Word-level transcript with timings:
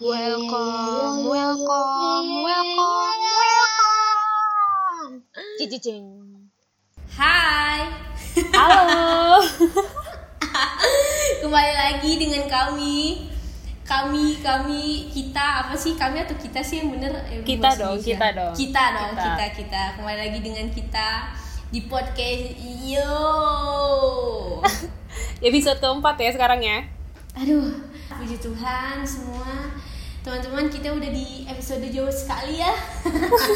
Welcome, 0.00 1.28
welcome, 1.28 2.28
welcome, 2.40 3.20
welcome. 3.36 5.12
Cicing. 5.60 6.08
Hai, 7.12 7.92
Halo. 8.56 9.44
kembali 11.44 11.72
lagi 11.76 12.16
dengan 12.16 12.48
kami. 12.48 13.28
Kami, 13.84 14.40
kami, 14.40 15.12
kita 15.12 15.68
apa 15.68 15.76
sih? 15.76 15.92
Kami 15.92 16.24
atau 16.24 16.40
kita 16.40 16.64
sih 16.64 16.80
yang 16.80 16.96
bener? 16.96 17.12
Eh, 17.28 17.44
Kita 17.44 17.76
dong, 17.76 18.00
kita 18.00 18.32
dong. 18.32 18.56
Kita 18.56 18.82
dong, 18.96 19.12
Kita. 19.12 19.28
kita. 19.28 19.46
kita, 19.52 19.82
Kembali 20.00 20.18
lagi 20.24 20.40
dengan 20.40 20.72
kita 20.72 21.36
di 21.68 21.84
podcast 21.84 22.56
Yo. 22.80 23.12
Episode 25.44 25.84
keempat 25.84 26.16
ya 26.16 26.32
sekarang 26.32 26.64
ya. 26.64 26.88
Aduh, 27.36 27.76
puji 28.16 28.40
Tuhan 28.40 29.04
semua. 29.04 29.81
Teman-teman, 30.22 30.70
kita 30.70 30.94
udah 30.94 31.10
di 31.10 31.42
episode 31.50 31.82
jauh 31.90 32.06
sekali 32.06 32.62
ya. 32.62 32.70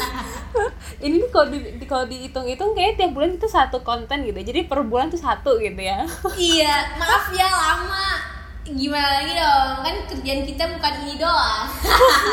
Ini 1.03 1.15
nih 1.15 1.31
kalau 1.31 1.47
di, 1.47 1.59
kalau 1.87 2.03
dihitung-hitung 2.11 2.75
kayak 2.75 2.99
tiap 2.99 3.15
bulan 3.15 3.39
itu 3.39 3.47
satu 3.47 3.79
konten 3.87 4.27
gitu. 4.27 4.35
Jadi 4.35 4.67
per 4.67 4.83
bulan 4.83 5.07
tuh 5.07 5.15
satu 5.15 5.55
gitu 5.63 5.79
ya. 5.79 6.03
iya, 6.35 6.91
maaf 6.99 7.31
ya 7.31 7.47
lama. 7.47 8.19
Gimana 8.67 9.23
lagi 9.23 9.31
dong? 9.39 9.71
Kan 9.79 9.95
kerjaan 10.11 10.43
kita 10.43 10.63
bukan 10.75 10.93
ini 11.07 11.15
doang. 11.15 11.71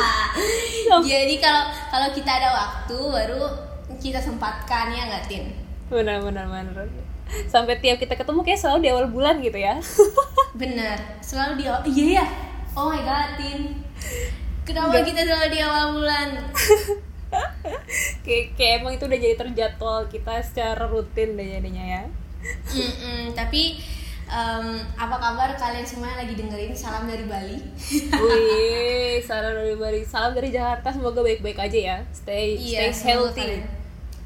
Jadi 1.07 1.39
kalau 1.39 1.71
kalau 1.87 2.11
kita 2.11 2.31
ada 2.35 2.49
waktu 2.51 2.97
baru 2.99 3.39
kita 4.03 4.19
sempatkan 4.19 4.91
ya 4.91 5.07
nggak 5.07 5.31
Tin? 5.31 5.47
Benar 5.87 6.19
benar 6.19 6.51
benar. 6.51 6.91
Sampai 7.47 7.79
tiap 7.79 8.03
kita 8.03 8.19
ketemu 8.19 8.43
kayak 8.43 8.59
selalu 8.59 8.79
di 8.83 8.89
awal 8.91 9.07
bulan 9.07 9.39
gitu 9.39 9.55
ya. 9.55 9.79
Bener, 10.59 10.99
selalu 11.23 11.63
di 11.63 11.63
awal. 11.71 11.87
Iya 11.87 12.07
ya. 12.19 12.44
Oh 12.75 12.85
my 12.85 13.01
god, 13.01 13.29
Tin. 13.35 13.59
Kenapa 14.63 14.99
kita 14.99 15.21
selalu 15.21 15.47
di 15.49 15.59
awal 15.59 15.95
bulan? 15.95 16.29
kayak, 18.25 18.45
kayak 18.53 18.73
emang 18.79 18.93
itu 18.93 19.05
udah 19.05 19.19
jadi 19.19 19.35
terjadwal 19.37 19.99
kita 20.07 20.33
secara 20.41 20.83
rutin 20.83 21.35
deh 21.35 21.47
jadinya 21.51 21.85
ya. 21.85 22.03
Mm-mm, 22.67 23.31
tapi 23.31 23.79
em, 24.25 24.65
apa 24.93 25.15
kabar 25.15 25.49
kalian 25.53 25.85
semua 25.85 26.09
yang 26.09 26.19
lagi 26.19 26.33
dengerin? 26.35 26.73
Salam 26.73 27.05
dari 27.05 27.23
Bali. 27.23 27.57
Wih, 28.21 29.21
salam 29.21 29.53
dari 29.53 29.75
Bali, 29.75 30.01
salam 30.03 30.33
dari 30.33 30.49
Jakarta. 30.49 30.89
Semoga 30.89 31.21
baik-baik 31.21 31.57
aja 31.57 31.79
ya. 31.79 31.97
Stay 32.11 32.57
stay 32.57 32.69
Iya, 32.75 32.81
semoga 32.89 33.09
healthy. 33.31 33.41
kalian- 33.41 33.69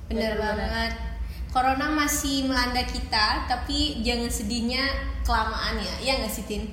Bener 0.10 0.34
banget. 0.36 0.92
Corona 1.50 1.86
masih 1.88 2.46
melanda 2.46 2.82
kita, 2.82 3.46
tapi 3.46 4.02
jangan 4.02 4.26
sedihnya 4.26 4.82
kelamaan 5.22 5.78
ya. 5.78 5.94
Iya 6.00 6.14
nggak 6.20 6.32
sih 6.32 6.46
Tin? 6.46 6.64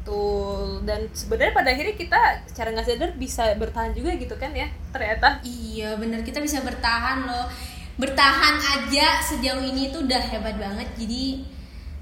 Betul. 0.00 0.82
Dan 0.82 1.06
sebenarnya 1.12 1.52
pada 1.52 1.68
akhirnya 1.70 1.92
kita 1.92 2.20
secara 2.48 2.72
nggak 2.72 2.88
sadar 2.88 3.10
bisa 3.14 3.52
bertahan 3.54 3.92
juga 3.92 4.16
gitu 4.16 4.34
kan 4.34 4.50
ya. 4.50 4.66
Ternyata. 4.90 5.44
Iya 5.44 5.96
bener 5.96 6.20
kita 6.20 6.40
bisa 6.40 6.60
bertahan 6.60 7.24
loh 7.24 7.48
Bertahan 7.96 8.56
aja 8.56 9.16
sejauh 9.20 9.60
ini 9.60 9.88
tuh 9.88 10.04
udah 10.04 10.20
hebat 10.20 10.56
banget 10.56 10.88
Jadi 10.92 11.40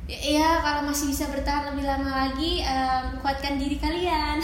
ya 0.06 0.58
kalau 0.58 0.82
masih 0.82 1.10
bisa 1.10 1.30
bertahan 1.30 1.70
lebih 1.70 1.86
lama 1.86 2.26
lagi 2.26 2.58
em, 2.58 3.18
Kuatkan 3.18 3.54
diri 3.54 3.78
kalian 3.78 4.38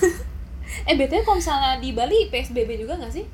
Eh 0.88 0.94
BTW 0.94 1.22
kalau 1.22 1.38
misalnya 1.38 1.78
di 1.78 1.90
Bali 1.90 2.30
PSBB 2.30 2.78
juga 2.78 2.94
nggak 2.94 3.10
sih? 3.10 3.26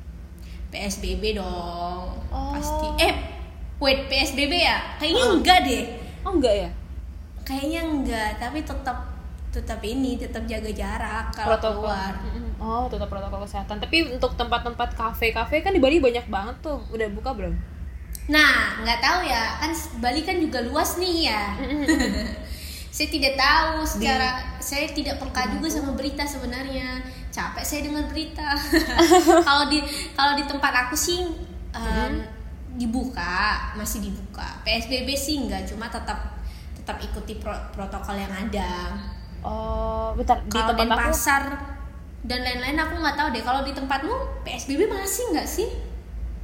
PSBB 0.69 1.37
dong 1.37 2.17
Oh. 2.29 2.55
Pasti 2.55 2.87
Eh 2.97 3.13
wait 3.77 4.07
PSBB 4.07 4.53
ya? 4.57 4.97
Kayaknya 4.97 5.23
enggak 5.29 5.59
deh 5.65 5.83
Oh 6.23 6.33
enggak 6.33 6.55
ya? 6.55 6.69
Kayaknya 7.43 7.81
enggak 7.83 8.29
Tapi 8.37 8.59
tetap 8.61 8.97
tetap 9.51 9.83
ini 9.83 10.15
tetap 10.15 10.47
jaga 10.47 10.71
jarak 10.71 11.35
kalau 11.35 11.59
keluar 11.59 12.15
Mm-mm. 12.23 12.55
Oh 12.61 12.85
tetap 12.87 13.09
protokol 13.09 13.43
kesehatan. 13.43 13.81
Tapi 13.81 14.15
untuk 14.15 14.37
tempat-tempat 14.37 14.93
kafe-kafe 14.93 15.65
kan 15.65 15.73
di 15.73 15.81
Bali 15.81 15.97
banyak 15.97 16.29
banget 16.29 16.55
tuh. 16.61 16.79
Udah 16.93 17.09
buka 17.09 17.33
belum? 17.33 17.57
Nah, 18.29 18.79
nggak 18.85 19.01
tahu 19.01 19.25
ya, 19.25 19.57
kan 19.59 19.71
Bali 19.97 20.21
kan 20.21 20.37
juga 20.37 20.61
luas 20.63 20.95
nih 21.01 21.27
ya. 21.27 21.57
saya 22.95 23.07
tidak 23.09 23.33
tahu 23.33 23.81
secara 23.87 24.61
saya 24.61 24.85
tidak 24.93 25.17
peka 25.17 25.57
juga 25.57 25.67
sama 25.73 25.97
berita 25.97 26.21
sebenarnya. 26.21 27.01
Capek 27.33 27.65
saya 27.65 27.81
dengar 27.89 28.05
berita. 28.07 28.53
kalau 29.47 29.65
di 29.67 29.81
kalau 30.13 30.37
di 30.37 30.45
tempat 30.45 30.73
aku 30.87 30.95
sih 30.95 31.27
em, 31.73 32.13
dibuka, 32.77 33.73
masih 33.73 34.05
dibuka. 34.05 34.61
PSBB 34.61 35.17
sih 35.17 35.41
enggak, 35.43 35.65
cuma 35.65 35.89
tetap 35.89 36.39
tetap 36.77 37.01
ikuti 37.01 37.41
pro- 37.41 37.67
protokol 37.73 38.15
yang 38.21 38.31
ada. 38.31 38.93
Oh 39.41 40.13
bentar 40.13 40.37
di 40.45 40.53
Kalau 40.53 40.77
tempat 40.77 40.85
aku. 40.85 40.97
Denpasar 41.01 41.43
dan 42.21 42.39
lain-lain 42.45 42.77
aku 42.77 42.93
nggak 43.01 43.17
tahu 43.17 43.27
deh. 43.33 43.43
Kalau 43.43 43.61
di 43.65 43.73
tempatmu 43.73 44.13
PSBB 44.45 44.85
masih 44.85 45.23
nggak 45.33 45.47
sih? 45.49 45.69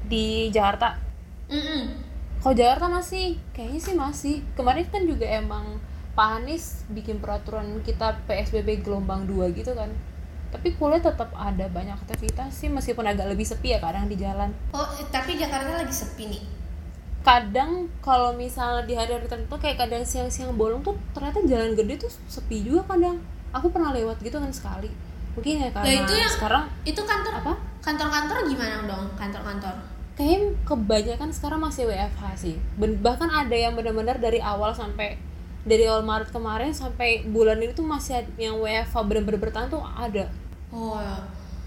Di 0.09 0.49
Jakarta. 0.49 0.97
Mm-mm. 1.47 2.03
Kalau 2.41 2.53
Jakarta 2.53 2.85
masih, 2.89 3.37
kayaknya 3.53 3.81
sih 3.81 3.95
masih. 3.97 4.35
Kemarin 4.57 4.85
kan 4.89 5.03
juga 5.05 5.25
emang 5.25 5.77
Pak 6.17 6.41
Anies 6.41 6.85
bikin 6.89 7.21
peraturan 7.21 7.81
kita 7.85 8.17
PSBB 8.25 8.81
gelombang 8.81 9.29
2 9.29 9.53
gitu 9.53 9.77
kan. 9.77 9.93
Tapi 10.49 10.73
kuliah 10.79 11.03
tetap 11.03 11.29
ada 11.35 11.67
banyak 11.69 11.93
aktivitas 11.93 12.55
sih 12.55 12.71
meskipun 12.71 13.05
agak 13.05 13.29
lebih 13.29 13.43
sepi 13.43 13.75
ya 13.75 13.79
kadang 13.83 14.09
di 14.09 14.17
jalan. 14.17 14.49
Oh, 14.73 14.87
tapi 15.13 15.37
Jakarta 15.37 15.77
lagi 15.77 15.93
sepi 15.93 16.23
nih. 16.31 16.43
Kadang 17.27 17.91
kalau 17.99 18.31
misalnya 18.31 18.87
di 18.87 18.95
hari-hari 18.95 19.27
tertentu 19.27 19.59
kayak 19.59 19.83
kadang 19.83 19.99
siang-siang 20.07 20.55
bolong 20.55 20.79
tuh 20.79 20.95
ternyata 21.11 21.43
jalan 21.43 21.75
gede 21.75 21.99
tuh 21.99 22.11
sepi 22.31 22.63
juga 22.63 22.87
kadang. 22.87 23.19
Aku 23.51 23.67
pernah 23.67 23.91
lewat 23.91 24.23
gitu 24.23 24.39
kan 24.39 24.47
sekali. 24.47 24.87
Mungkin 25.35 25.59
ya 25.59 25.69
karena 25.75 25.91
itu 25.91 26.13
yang- 26.15 26.31
sekarang 26.31 26.63
Itu 26.87 27.03
kantor 27.03 27.33
apa? 27.43 27.53
Kantor-kantor 27.83 28.47
gimana 28.47 28.87
dong? 28.87 29.11
Kantor-kantor. 29.19 29.75
Kayaknya 30.15 30.55
kebanyakan 30.63 31.29
sekarang 31.29 31.59
masih 31.61 31.83
WFH 31.91 32.23
sih. 32.39 32.55
Bahkan 32.79 33.29
ada 33.29 33.53
yang 33.53 33.75
benar-benar 33.75 34.17
dari 34.17 34.39
awal 34.39 34.71
sampai 34.71 35.19
dari 35.67 35.83
awal 35.83 36.07
Maret 36.07 36.31
kemarin 36.31 36.71
sampai 36.71 37.27
bulan 37.27 37.59
ini 37.59 37.75
tuh 37.75 37.83
masih 37.83 38.23
yang 38.39 38.55
WFH 38.63 39.03
benar-benar 39.03 39.43
bertahan 39.43 39.67
tuh 39.67 39.83
ada. 39.83 40.31
Oh, 40.71 40.95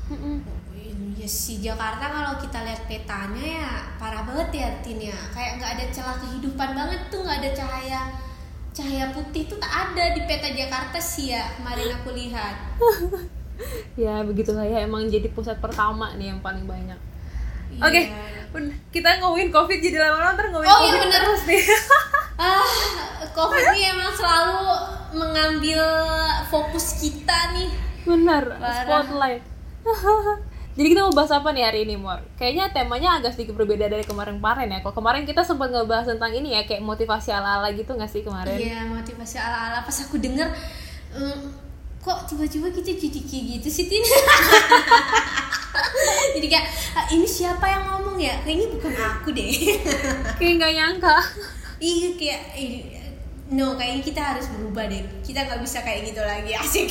Mm-mm. 0.09 0.41
Ya 1.21 1.29
si 1.29 1.61
Jakarta 1.61 2.09
kalau 2.09 2.33
kita 2.41 2.65
lihat 2.65 2.81
petanya 2.89 3.45
ya 3.61 3.71
parah 4.01 4.25
banget 4.25 4.49
ya 4.57 4.69
Tin 4.81 4.97
ya. 4.97 5.19
Kayak 5.37 5.61
nggak 5.61 5.71
ada 5.77 5.85
celah 5.93 6.17
kehidupan 6.17 6.71
banget 6.73 7.01
tuh, 7.13 7.21
nggak 7.21 7.39
ada 7.45 7.51
cahaya 7.53 8.01
cahaya 8.71 9.13
putih 9.13 9.45
tuh 9.45 9.59
tak 9.59 9.69
ada 9.93 10.15
di 10.17 10.25
peta 10.25 10.49
Jakarta 10.49 10.97
sih 10.97 11.35
ya 11.35 11.45
kemarin 11.61 11.93
aku 11.93 12.11
lihat. 12.17 12.57
Ya 13.93 14.25
begitulah 14.25 14.65
ya 14.65 14.89
emang 14.89 15.05
jadi 15.05 15.29
pusat 15.37 15.61
pertama 15.61 16.17
nih 16.17 16.33
yang 16.33 16.41
paling 16.41 16.65
banyak. 16.65 16.97
Iya. 17.69 17.83
Oke, 17.85 18.01
udah, 18.57 18.73
kita 18.89 19.21
ngomongin 19.21 19.53
COVID 19.53 19.79
jadi 19.85 20.01
lama-lama 20.01 20.33
ntar 20.33 20.49
ngomongin 20.49 20.73
Oh, 20.73 20.81
iya 20.81 20.89
COVID 20.89 21.01
bener. 21.05 21.21
terus 21.21 21.43
nih. 21.45 21.63
Ah, 22.41 22.65
COVID 23.37 23.65
ini 23.77 23.93
emang 23.93 24.17
selalu 24.17 24.57
mengambil 25.13 25.83
fokus 26.49 26.97
kita 27.05 27.53
nih. 27.53 27.69
Bener, 28.09 28.57
Parah. 28.57 28.81
spotlight. 28.81 29.45
Jadi 30.81 30.97
kita 30.97 31.05
mau 31.05 31.13
bahas 31.13 31.29
apa 31.29 31.53
nih 31.53 31.61
hari 31.61 31.85
ini, 31.85 32.01
Mor? 32.01 32.25
Kayaknya 32.41 32.73
temanya 32.73 33.21
agak 33.21 33.37
sedikit 33.37 33.53
berbeda 33.53 33.85
dari 33.85 34.01
kemarin-kemarin 34.01 34.65
ya. 34.65 34.81
Kalau 34.81 34.97
kemarin 34.97 35.29
kita 35.29 35.45
sempat 35.45 35.69
ngebahas 35.69 36.09
tentang 36.09 36.33
ini 36.33 36.57
ya, 36.57 36.65
kayak 36.65 36.81
motivasi 36.81 37.29
ala-ala 37.29 37.69
gitu 37.69 37.93
nggak 37.93 38.09
sih 38.09 38.25
kemarin? 38.25 38.57
Iya 38.57 38.89
motivasi 38.89 39.37
ala-ala 39.37 39.85
pas 39.85 39.93
aku 40.01 40.17
denger 40.17 40.49
"Hmm, 41.13 41.53
kok 42.01 42.25
tiba-tiba 42.25 42.73
kita 42.73 42.97
jadi 42.97 43.21
kayak 43.21 43.45
gitu 43.61 43.69
sih 43.69 43.85
Tin 43.93 44.01
jadi 46.41 46.47
kayak 46.49 46.67
"Ah, 46.97 47.05
ini 47.13 47.29
siapa 47.29 47.61
yang 47.61 47.85
ngomong 47.85 48.17
ya 48.17 48.41
kayaknya 48.41 48.73
bukan 48.73 48.95
aku 48.97 49.37
deh 49.37 49.53
Kayak 50.41 50.53
nggak 50.57 50.73
nyangka. 50.73 51.17
iya 51.77 52.09
kayak 52.17 52.41
no 53.50 53.75
kayaknya 53.75 54.03
kita 54.05 54.22
harus 54.22 54.47
berubah 54.49 54.87
deh. 54.87 55.03
Kita 55.21 55.43
nggak 55.43 55.61
bisa 55.61 55.83
kayak 55.83 56.06
gitu 56.06 56.22
lagi 56.22 56.53
asik. 56.62 56.88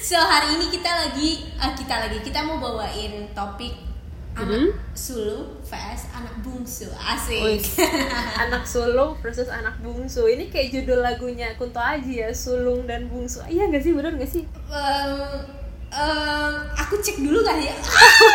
So 0.00 0.16
hari 0.16 0.58
ini 0.58 0.66
kita 0.68 0.90
lagi 0.90 1.46
ah, 1.56 1.72
kita 1.72 1.94
lagi. 1.94 2.18
Kita 2.20 2.42
mau 2.42 2.58
bawain 2.58 3.30
topik 3.32 3.86
anak 4.34 4.54
Mhm. 4.54 4.70
sulung 4.94 5.46
vs 5.62 6.14
anak 6.14 6.34
bungsu. 6.42 6.86
Asik. 6.94 7.58
Anak 8.42 8.62
sulung 8.62 9.18
versus 9.18 9.50
anak 9.50 9.78
bungsu. 9.78 10.26
Ini 10.26 10.46
kayak 10.46 10.70
judul 10.70 11.02
lagunya 11.02 11.58
Kunto 11.58 11.82
Aji 11.82 12.22
ya, 12.22 12.30
sulung 12.30 12.86
dan 12.86 13.10
bungsu. 13.10 13.42
Iya 13.50 13.66
nggak 13.66 13.82
sih, 13.82 13.90
bener 13.98 14.14
nggak 14.14 14.30
sih? 14.30 14.46
Em, 14.70 15.42
em, 15.90 16.54
aku 16.70 17.02
cek 17.02 17.18
dulu 17.18 17.42
kali 17.42 17.66
ya. 17.66 17.74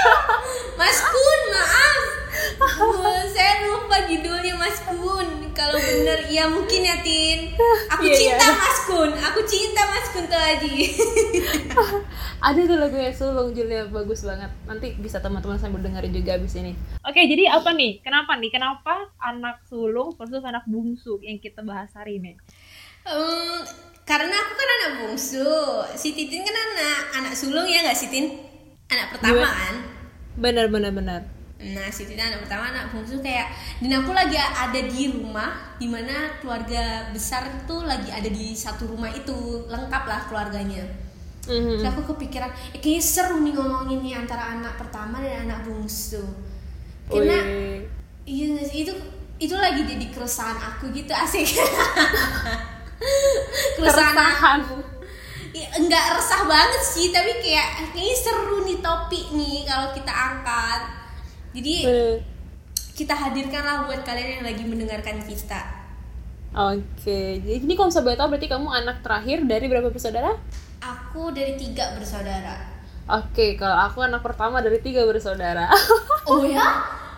Mas 0.80 1.00
Kun 1.00 1.42
maaf 1.56 2.00
saya 3.34 3.54
lupa 3.68 3.98
judulnya 4.06 4.54
Mas 4.56 4.80
Kun 4.86 5.28
kalau 5.54 5.78
bener 5.78 6.20
iya 6.30 6.46
mungkin 6.50 6.82
ya 6.86 6.98
Tin 7.02 7.54
aku 7.90 8.06
Iya, 8.06 8.16
cinta 8.18 8.46
iya. 8.46 8.56
Mas 8.58 8.80
Kun 8.86 9.12
aku 9.14 9.40
cinta 9.46 9.82
Mas 9.90 10.08
Kun 10.14 10.26
tuh 10.30 10.38
Aji 10.40 10.76
Ada 12.44 12.60
tuh 12.68 12.76
lagunya 12.76 13.08
sulung, 13.16 13.56
judulnya 13.56 13.88
bagus 13.88 14.28
banget. 14.28 14.52
Nanti 14.68 15.00
bisa 15.00 15.24
teman-teman 15.24 15.56
sambil 15.56 15.80
dengerin 15.80 16.12
juga 16.12 16.36
abis 16.36 16.60
ini. 16.60 16.76
Oke, 17.08 17.24
jadi 17.24 17.48
apa 17.56 17.72
nih? 17.72 18.04
Kenapa 18.04 18.36
nih? 18.36 18.52
Kenapa 18.52 19.16
anak 19.24 19.64
sulung 19.64 20.12
versus 20.20 20.44
anak 20.44 20.68
bungsu 20.68 21.24
yang 21.24 21.40
kita 21.40 21.64
bahas 21.64 21.88
hari 21.96 22.20
ini? 22.20 22.36
Em, 23.08 23.64
karena 24.04 24.36
aku 24.36 24.54
kan 24.60 24.70
anak 24.76 24.92
bungsu 25.00 25.48
si 25.96 26.12
Titin 26.12 26.44
kan 26.44 26.52
anak 26.52 27.00
anak 27.24 27.34
sulung 27.36 27.64
ya 27.64 27.80
nggak 27.84 27.96
sih 27.96 28.12
Tin 28.12 28.28
anak 28.92 29.16
pertama 29.16 29.48
kan 29.48 29.76
benar 30.36 30.68
benar 30.68 30.92
benar 30.92 31.22
Nah, 31.72 31.88
si 31.88 32.04
Tina 32.04 32.28
anak 32.28 32.44
pertama 32.44 32.76
anak 32.76 32.92
bungsu 32.92 33.24
kayak 33.24 33.48
dan 33.80 34.04
aku 34.04 34.12
lagi 34.12 34.36
ada 34.36 34.82
di 34.84 35.16
rumah 35.16 35.76
di 35.80 35.88
mana 35.88 36.36
keluarga 36.44 37.08
besar 37.16 37.48
tuh 37.64 37.88
lagi 37.88 38.12
ada 38.12 38.28
di 38.28 38.52
satu 38.52 38.92
rumah 38.92 39.08
itu 39.16 39.64
lengkap 39.72 40.04
lah 40.04 40.28
keluarganya. 40.28 40.84
Mhm. 41.48 41.80
Terus 41.80 41.88
aku 41.88 42.02
kepikiran, 42.16 42.52
eh, 42.76 42.80
kayaknya 42.80 43.04
seru 43.04 43.40
nih 43.40 43.56
ngomongin 43.56 44.00
nih 44.04 44.16
antara 44.20 44.60
anak 44.60 44.76
pertama 44.76 45.24
dan 45.24 45.48
anak 45.48 45.64
bungsu. 45.64 46.24
Karena 47.08 47.40
Wih. 47.44 47.84
iya 48.28 48.46
nggak 48.56 48.68
sih? 48.68 48.78
itu 48.88 48.94
itu 49.40 49.56
lagi 49.60 49.84
jadi 49.84 50.06
keresahan 50.12 50.56
aku 50.56 50.92
gitu 50.96 51.12
asik. 51.12 51.48
Keresahan. 53.76 54.16
aku. 54.64 54.80
Ya, 55.54 55.70
enggak 55.78 56.18
resah 56.18 56.50
banget 56.50 56.82
sih, 56.82 57.14
tapi 57.14 57.38
kayak 57.44 57.94
kayaknya 57.94 58.16
seru 58.18 58.66
nih 58.66 58.80
topik 58.82 59.26
nih 59.36 59.68
kalau 59.68 59.92
kita 59.94 60.10
angkat. 60.10 61.03
Jadi 61.54 61.74
Bener. 61.86 62.18
kita 62.98 63.14
hadirkanlah 63.14 63.86
buat 63.86 64.02
kalian 64.02 64.42
yang 64.42 64.44
lagi 64.46 64.64
mendengarkan 64.66 65.22
kita. 65.22 65.62
Oke, 66.54 67.42
jadi 67.42 67.66
ini 67.66 67.74
kalau 67.74 67.90
boleh 67.90 68.18
tahu 68.18 68.30
berarti 68.30 68.46
kamu 68.50 68.68
anak 68.70 69.02
terakhir 69.02 69.42
dari 69.46 69.66
berapa 69.66 69.90
bersaudara? 69.90 70.38
Aku 70.82 71.34
dari 71.34 71.58
tiga 71.58 71.98
bersaudara. 71.98 72.62
Oke, 73.10 73.58
kalau 73.58 73.74
aku 73.74 74.06
anak 74.06 74.22
pertama 74.22 74.62
dari 74.62 74.78
tiga 74.82 75.06
bersaudara. 75.06 75.70
Oh 76.24 76.40
ya? 76.48 76.64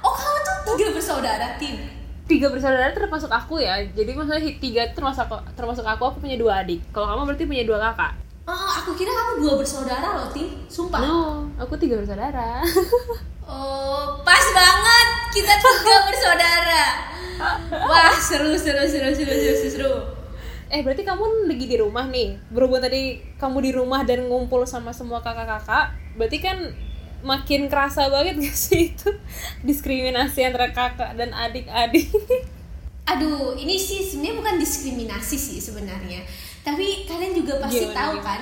Oh 0.02 0.10
kamu 0.18 0.38
tuh 0.42 0.58
tiga 0.74 0.90
bersaudara, 0.90 1.62
Tim? 1.62 1.78
tiga 2.26 2.50
bersaudara 2.50 2.90
termasuk 2.90 3.30
aku 3.30 3.62
ya. 3.62 3.78
Jadi 3.94 4.18
maksudnya 4.18 4.42
tiga 4.58 4.82
termasuk 4.98 5.30
termasuk 5.54 5.86
aku, 5.86 6.04
aku 6.10 6.18
punya 6.26 6.38
dua 6.42 6.66
adik. 6.66 6.82
Kalau 6.90 7.06
kamu 7.14 7.22
berarti 7.30 7.46
punya 7.46 7.64
dua 7.70 7.78
kakak. 7.78 8.18
Oh, 8.46 8.70
aku 8.82 8.94
kira 8.94 9.10
kamu 9.10 9.42
dua 9.42 9.54
bersaudara 9.58 10.22
loh, 10.22 10.30
Tim. 10.30 10.50
Sumpah. 10.70 11.02
No, 11.02 11.50
aku 11.58 11.74
tiga 11.78 11.98
bersaudara. 11.98 12.62
Oh, 13.45 14.18
pas 14.21 14.45
banget. 14.51 15.07
Kita 15.31 15.53
tiga 15.56 15.95
bersaudara. 16.07 16.83
Wah, 17.86 18.15
seru, 18.15 18.56
seru, 18.56 18.81
seru, 18.83 19.09
seru, 19.12 19.33
seru, 19.33 19.68
seru. 19.69 19.94
eh, 20.68 20.81
berarti 20.81 21.03
kamu 21.03 21.45
lagi 21.45 21.65
di 21.68 21.77
rumah 21.77 22.07
nih. 22.07 22.39
Berhubung 22.50 22.81
tadi 22.81 23.21
kamu 23.38 23.57
di 23.62 23.71
rumah 23.71 24.01
dan 24.01 24.25
ngumpul 24.25 24.65
sama 24.65 24.92
semua 24.92 25.21
kakak-kakak, 25.21 25.94
berarti 26.15 26.38
kan 26.42 26.57
makin 27.21 27.68
kerasa 27.68 28.06
banget 28.07 28.38
gak 28.38 28.53
sih 28.56 28.94
itu 28.94 29.09
diskriminasi 29.62 30.45
antara 30.45 30.69
kakak 30.71 31.13
dan 31.13 31.33
adik-adik? 31.33 32.09
Aduh, 33.12 33.53
ini 33.53 33.77
sih 33.77 34.01
sebenarnya 34.01 34.36
bukan 34.41 34.56
diskriminasi 34.57 35.38
sih 35.38 35.59
sebenarnya. 35.62 36.25
Tapi 36.65 37.06
kalian 37.06 37.38
juga 37.38 37.62
pasti 37.62 37.86
Gimana, 37.86 37.94
tahu 37.94 38.13
gimana? 38.15 38.25
kan, 38.25 38.41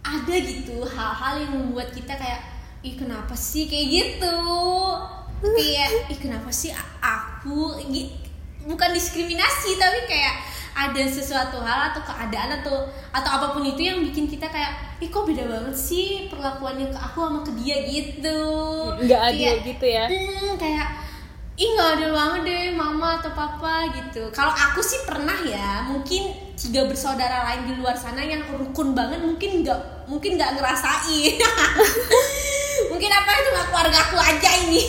ada 0.00 0.34
gitu 0.40 0.80
hal-hal 0.80 1.34
yang 1.38 1.52
membuat 1.52 1.92
kita 1.92 2.16
kayak, 2.16 2.40
ih 2.82 2.94
kenapa 2.94 3.34
sih 3.34 3.66
kayak 3.66 3.86
gitu? 3.90 4.36
Kayak, 5.38 6.10
ih 6.10 6.18
kenapa 6.18 6.50
sih 6.50 6.70
aku? 7.02 7.78
Bukan 8.68 8.90
diskriminasi, 8.92 9.78
tapi 9.78 9.98
kayak 10.06 10.34
ada 10.78 11.02
sesuatu 11.10 11.58
hal 11.58 11.90
atau 11.90 12.02
keadaan 12.06 12.62
atau 12.62 12.86
atau 13.10 13.30
apa 13.34 13.46
pun 13.50 13.66
itu 13.66 13.82
yang 13.82 13.98
bikin 14.02 14.30
kita 14.30 14.46
kayak, 14.46 14.98
ih 15.02 15.10
kok 15.10 15.26
beda 15.26 15.42
banget 15.42 15.74
sih 15.74 16.30
perlakuannya 16.30 16.90
ke 16.94 16.98
aku 16.98 17.18
sama 17.26 17.40
ke 17.42 17.52
dia 17.58 17.82
gitu. 17.82 18.40
Nggak 19.02 19.20
adil 19.34 19.42
Kayak, 19.42 19.66
gitu 19.66 19.86
ya? 19.86 20.04
Hmm, 20.06 20.54
kayak 20.54 20.88
ih 21.58 21.74
nggak 21.74 21.90
adil 21.98 22.10
banget 22.14 22.40
deh 22.46 22.64
mama 22.70 23.18
atau 23.18 23.34
papa 23.34 23.90
gitu 23.90 24.30
kalau 24.30 24.54
aku 24.54 24.78
sih 24.78 25.02
pernah 25.02 25.34
ya 25.42 25.82
mungkin 25.90 26.30
tiga 26.54 26.86
bersaudara 26.86 27.42
lain 27.50 27.66
di 27.66 27.74
luar 27.82 27.98
sana 27.98 28.22
yang 28.22 28.46
rukun 28.46 28.94
banget 28.94 29.18
mungkin 29.18 29.66
nggak 29.66 30.06
mungkin 30.06 30.38
nggak 30.38 30.54
ngerasain 30.54 31.34
mungkin 32.98 33.12
apa 33.14 33.30
itu 33.32 33.50
keluarga 33.70 33.98
aku 34.10 34.16
aja 34.18 34.50
ini 34.66 34.82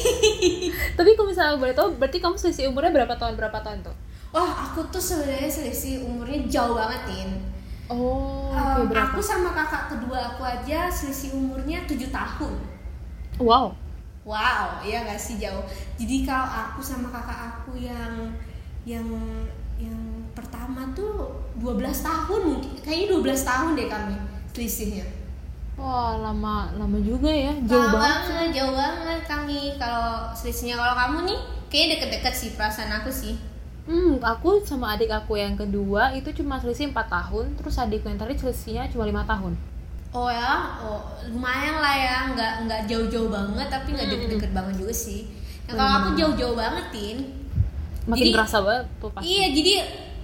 Tapi 0.98 1.14
kalau 1.14 1.30
misalnya 1.30 1.56
boleh 1.56 1.72
tahu, 1.72 1.96
berarti 1.96 2.18
kamu 2.18 2.36
selisih 2.36 2.68
umurnya 2.68 2.92
berapa 2.92 3.14
tahun 3.16 3.38
berapa 3.38 3.60
tahun 3.62 3.86
tuh? 3.86 3.96
wah 4.30 4.66
aku 4.66 4.82
tuh 4.90 4.98
sebenarnya 4.98 5.46
selisih 5.48 6.02
umurnya 6.04 6.50
jauh 6.50 6.74
banget 6.74 7.02
tin 7.06 7.30
Oh, 7.90 8.50
Um, 8.50 8.86
oke 8.86 8.94
berapa? 8.94 9.14
aku 9.14 9.22
sama 9.22 9.50
kakak 9.50 9.94
kedua 9.94 10.34
aku 10.34 10.42
aja 10.42 10.90
selisih 10.90 11.34
umurnya 11.34 11.86
7 11.86 12.10
tahun 12.10 12.54
Wow. 13.38 13.74
Wow, 14.22 14.66
iya 14.84 15.08
gak 15.08 15.18
sih 15.18 15.40
jauh. 15.40 15.64
Jadi 15.96 16.22
kalau 16.22 16.46
aku 16.46 16.84
sama 16.84 17.10
kakak 17.10 17.40
aku 17.50 17.74
yang 17.78 18.30
yang 18.86 19.06
yang 19.80 19.98
pertama 20.36 20.86
tuh 20.94 21.34
12 21.58 21.82
tahun 22.04 22.42
mungkin 22.46 22.78
kayaknya 22.84 23.16
12 23.16 23.26
tahun 23.42 23.70
deh 23.74 23.88
kami 23.88 24.16
selisihnya. 24.54 25.06
Wah, 25.80 26.20
lama 26.20 26.76
lama 26.76 26.98
juga 27.00 27.32
ya. 27.32 27.56
Jauh 27.64 27.80
Lama 27.82 27.96
banget. 27.96 28.20
banget, 28.28 28.50
jauh 28.54 28.74
banget 28.76 29.20
kami 29.26 29.60
kalau 29.76 30.28
selisihnya. 30.32 30.76
Kalau 30.76 30.94
kamu 30.94 31.18
nih 31.26 31.40
kayaknya 31.68 31.88
deket-deket 31.96 32.34
sih 32.36 32.50
perasaan 32.54 32.92
aku 32.94 33.08
sih. 33.10 33.40
Hmm, 33.88 34.20
aku 34.22 34.62
sama 34.62 34.94
adik 34.94 35.10
aku 35.10 35.34
yang 35.34 35.56
kedua 35.56 36.14
itu 36.14 36.30
cuma 36.36 36.60
selisih 36.60 36.92
4 36.92 37.10
tahun, 37.10 37.56
terus 37.56 37.74
adikku 37.76 38.06
yang 38.06 38.20
tadi 38.20 38.36
selisihnya 38.36 38.86
cuma 38.88 39.02
lima 39.04 39.24
tahun. 39.24 39.56
Oh 40.10 40.28
ya, 40.28 40.78
oh 40.80 41.02
lumayan 41.26 41.80
lah 41.80 41.96
ya, 41.96 42.18
nggak 42.30 42.54
nggak 42.66 42.82
jauh-jauh 42.86 43.30
banget 43.30 43.68
tapi 43.68 43.94
nggak 43.94 44.06
Mm-mm. 44.06 44.20
deket-deket 44.20 44.52
banget 44.52 44.76
juga 44.78 44.94
sih. 44.94 45.22
Nah, 45.66 45.74
kalau 45.74 45.94
aku 45.96 46.10
jauh-jauh 46.14 46.54
banget 46.54 46.86
tin. 46.92 47.18
Makin 48.06 48.18
Jadi- 48.20 48.34
kerasa 48.36 48.58
banget 48.60 48.86
tuh 48.98 49.10
pasti. 49.10 49.26
Iya, 49.26 49.46
jadi 49.54 49.74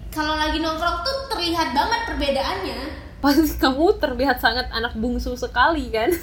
kalau 0.09 0.33
lagi 0.35 0.57
nongkrong 0.59 0.99
tuh 1.01 1.15
terlihat 1.27 1.69
banget 1.71 2.01
perbedaannya. 2.05 2.81
Pasti 3.25 3.57
kamu 3.63 3.97
terlihat 3.97 4.37
sangat 4.37 4.69
anak 4.69 4.93
bungsu 4.93 5.33
sekali 5.33 5.89
kan? 5.89 6.13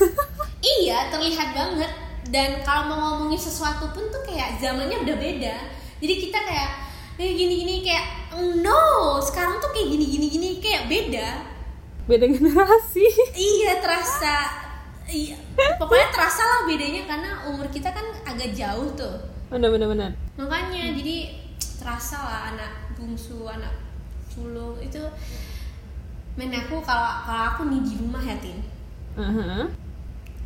Iya, 0.63 1.11
terlihat 1.11 1.59
banget. 1.59 1.91
Dan 2.31 2.63
kalau 2.63 2.87
mau 2.87 2.99
ngomongin 3.19 3.35
sesuatu 3.35 3.91
pun 3.91 4.07
tuh 4.15 4.23
kayak 4.23 4.63
zamannya 4.63 4.95
udah 5.03 5.17
beda. 5.19 5.59
Jadi 5.99 6.15
kita 6.23 6.39
kayak 6.39 6.71
eh 7.19 7.35
gini-gini 7.35 7.83
kayak 7.83 8.31
no, 8.63 9.19
sekarang 9.19 9.59
tuh 9.59 9.75
kayak 9.75 9.91
gini-gini 9.91 10.31
gini 10.31 10.49
kayak 10.63 10.87
beda. 10.87 11.29
Beda 12.07 12.31
generasi. 12.31 13.03
Iya, 13.59 13.83
terasa 13.83 14.63
iya, 15.11 15.35
pokoknya 15.83 16.09
terasa 16.15 16.43
lah 16.47 16.61
bedanya 16.71 17.03
karena 17.11 17.31
umur 17.51 17.67
kita 17.67 17.91
kan 17.91 18.07
agak 18.23 18.55
jauh 18.55 18.87
tuh. 18.95 19.19
Bener 19.51 19.67
bener 19.75 19.91
bener. 19.91 20.11
Makanya 20.39 20.95
jadi 20.95 21.43
terasa 21.83 22.23
lah 22.23 22.41
anak 22.55 22.95
bungsu, 22.95 23.51
anak 23.51 23.75
sulung 24.31 24.79
itu 24.79 25.03
men 26.35 26.51
aku 26.51 26.81
kalau 26.81 27.23
kalau 27.23 27.45
aku 27.51 27.63
nih 27.67 27.81
di 27.83 27.95
rumah 27.97 28.21
ya 28.21 28.37
Tin 28.39 28.59
Uh-huh. 29.13 29.69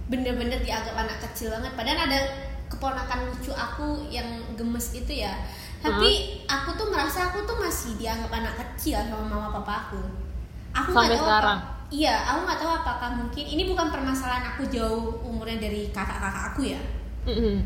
bener-bener 0.06 0.58
dianggap 0.58 0.94
anak 0.96 1.22
kecil 1.22 1.50
banget 1.50 1.70
padahal 1.72 2.10
ada 2.10 2.18
keponakan 2.66 3.30
lucu 3.30 3.50
aku 3.50 4.02
yang 4.06 4.26
gemes 4.54 4.90
itu 4.92 5.22
ya 5.22 5.30
tapi 5.78 6.10
aku 6.44 6.74
tuh 6.74 6.90
merasa 6.90 7.30
aku 7.30 7.42
tuh 7.42 7.54
masih 7.56 7.94
dianggap 7.94 8.26
anak 8.28 8.54
kecil 8.58 8.98
sama 8.98 9.22
mama 9.22 9.54
papa 9.54 9.86
aku 9.86 10.02
aku 10.74 10.88
nggak 10.90 11.14
tahu 11.14 11.22
sekarang? 11.22 11.58
apa- 11.58 11.70
iya 11.88 12.14
aku 12.26 12.38
nggak 12.42 12.58
tahu 12.58 12.72
apakah 12.74 13.10
mungkin 13.14 13.44
ini 13.46 13.62
bukan 13.64 13.86
permasalahan 13.86 14.44
aku 14.50 14.66
jauh 14.66 15.22
umurnya 15.22 15.62
dari 15.62 15.86
kakak-kakak 15.90 16.44
aku 16.50 16.60
ya 16.66 16.80
Mhm. 17.22 17.62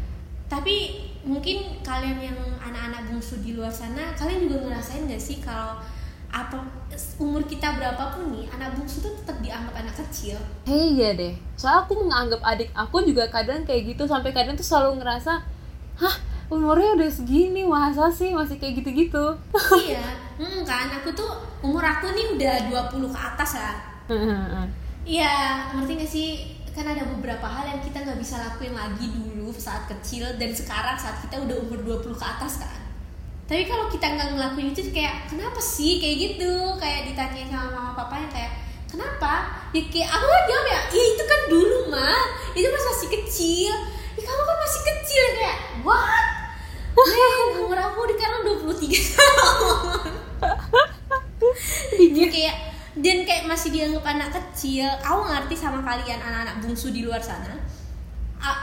tapi 0.48 0.76
mungkin 1.22 1.80
kalian 1.80 2.20
yang 2.20 2.38
anak-anak 2.56 3.08
bungsu 3.08 3.40
di 3.40 3.56
luar 3.56 3.72
sana 3.72 4.12
kalian 4.12 4.44
juga 4.44 4.68
ngerasain 4.68 5.08
gak 5.08 5.16
sih 5.18 5.40
kalau 5.40 5.80
apa 6.30 6.62
umur 7.18 7.42
kita 7.44 7.76
berapapun 7.76 8.32
nih 8.32 8.46
anak 8.54 8.76
bungsu 8.78 9.02
tuh 9.04 9.12
tetap 9.20 9.40
dianggap 9.42 9.74
anak 9.76 9.94
kecil. 9.98 10.38
Hei 10.64 10.96
iya 10.96 11.12
deh. 11.12 11.34
Soalnya 11.58 11.84
aku 11.84 11.92
menganggap 12.00 12.40
adik 12.44 12.70
aku 12.72 13.02
juga 13.04 13.28
kadang 13.28 13.66
kayak 13.66 13.94
gitu 13.94 14.06
sampai 14.06 14.30
kadang 14.32 14.54
tuh 14.54 14.64
selalu 14.64 15.02
ngerasa, 15.02 15.42
hah 16.00 16.16
umurnya 16.50 16.98
udah 16.98 17.10
segini 17.10 17.62
masa 17.62 18.10
sih 18.10 18.32
masih 18.32 18.56
kayak 18.56 18.82
gitu-gitu. 18.82 19.24
iya. 19.86 20.06
Hmm, 20.40 20.64
kan? 20.64 20.88
Aku 21.02 21.12
tuh 21.12 21.30
umur 21.60 21.84
aku 21.84 22.12
nih 22.16 22.36
udah 22.36 22.54
20 22.90 23.12
ke 23.12 23.20
atas 23.20 23.60
lah 23.60 23.76
iya 25.06 25.66
ngerti 25.74 25.92
gak 26.00 26.10
sih? 26.10 26.28
Kan 26.70 26.86
ada 26.86 27.02
beberapa 27.02 27.44
hal 27.44 27.66
yang 27.66 27.80
kita 27.82 27.98
nggak 28.06 28.18
bisa 28.22 28.38
lakuin 28.38 28.72
lagi 28.72 29.10
dulu 29.10 29.50
saat 29.50 29.90
kecil 29.90 30.24
dan 30.38 30.54
sekarang 30.54 30.94
saat 30.94 31.18
kita 31.26 31.42
udah 31.42 31.56
umur 31.66 31.82
20 31.98 32.14
ke 32.14 32.24
atas 32.24 32.62
kan 32.62 32.89
tapi 33.50 33.66
kalau 33.66 33.90
kita 33.90 34.06
nggak 34.14 34.38
ngelakuin 34.38 34.70
itu 34.70 34.94
kayak 34.94 35.26
kenapa 35.26 35.58
sih? 35.58 35.98
Kayak 35.98 36.16
gitu 36.22 36.78
kayak 36.78 37.10
ditanya 37.10 37.50
sama 37.50 37.66
mama 37.74 37.92
papa 37.98 38.22
yang 38.22 38.30
kayak 38.30 38.62
kenapa? 38.86 39.66
Ya 39.74 39.82
kayak 39.90 40.06
aku 40.06 40.22
kan 40.30 40.42
jawab 40.46 40.66
ya 40.70 40.80
ya 40.86 41.02
itu 41.10 41.24
kan 41.26 41.40
dulu 41.50 41.78
mah 41.90 42.22
itu 42.54 42.70
pas 42.70 42.84
masih 42.94 43.08
kecil. 43.10 43.74
Ya 44.14 44.22
kamu 44.22 44.42
kan 44.46 44.54
masih 44.62 44.82
kecil 44.86 45.24
kayak 45.34 45.58
what? 45.82 46.26
Men, 46.94 47.66
umur 47.66 47.74
aku 47.74 48.06
sekarang 48.14 48.40
23 48.46 49.18
tahun. 49.18 50.10
Dia 52.14 52.26
kayak 52.30 52.56
dan 53.02 53.18
kayak 53.26 53.44
masih 53.50 53.74
dianggap 53.74 54.04
anak 54.14 54.30
kecil 54.30 54.86
aku 55.02 55.26
ngerti 55.26 55.58
sama 55.58 55.82
kalian 55.82 56.22
anak-anak 56.22 56.62
bungsu 56.62 56.94
di 56.94 57.02
luar 57.02 57.18
sana. 57.18 57.58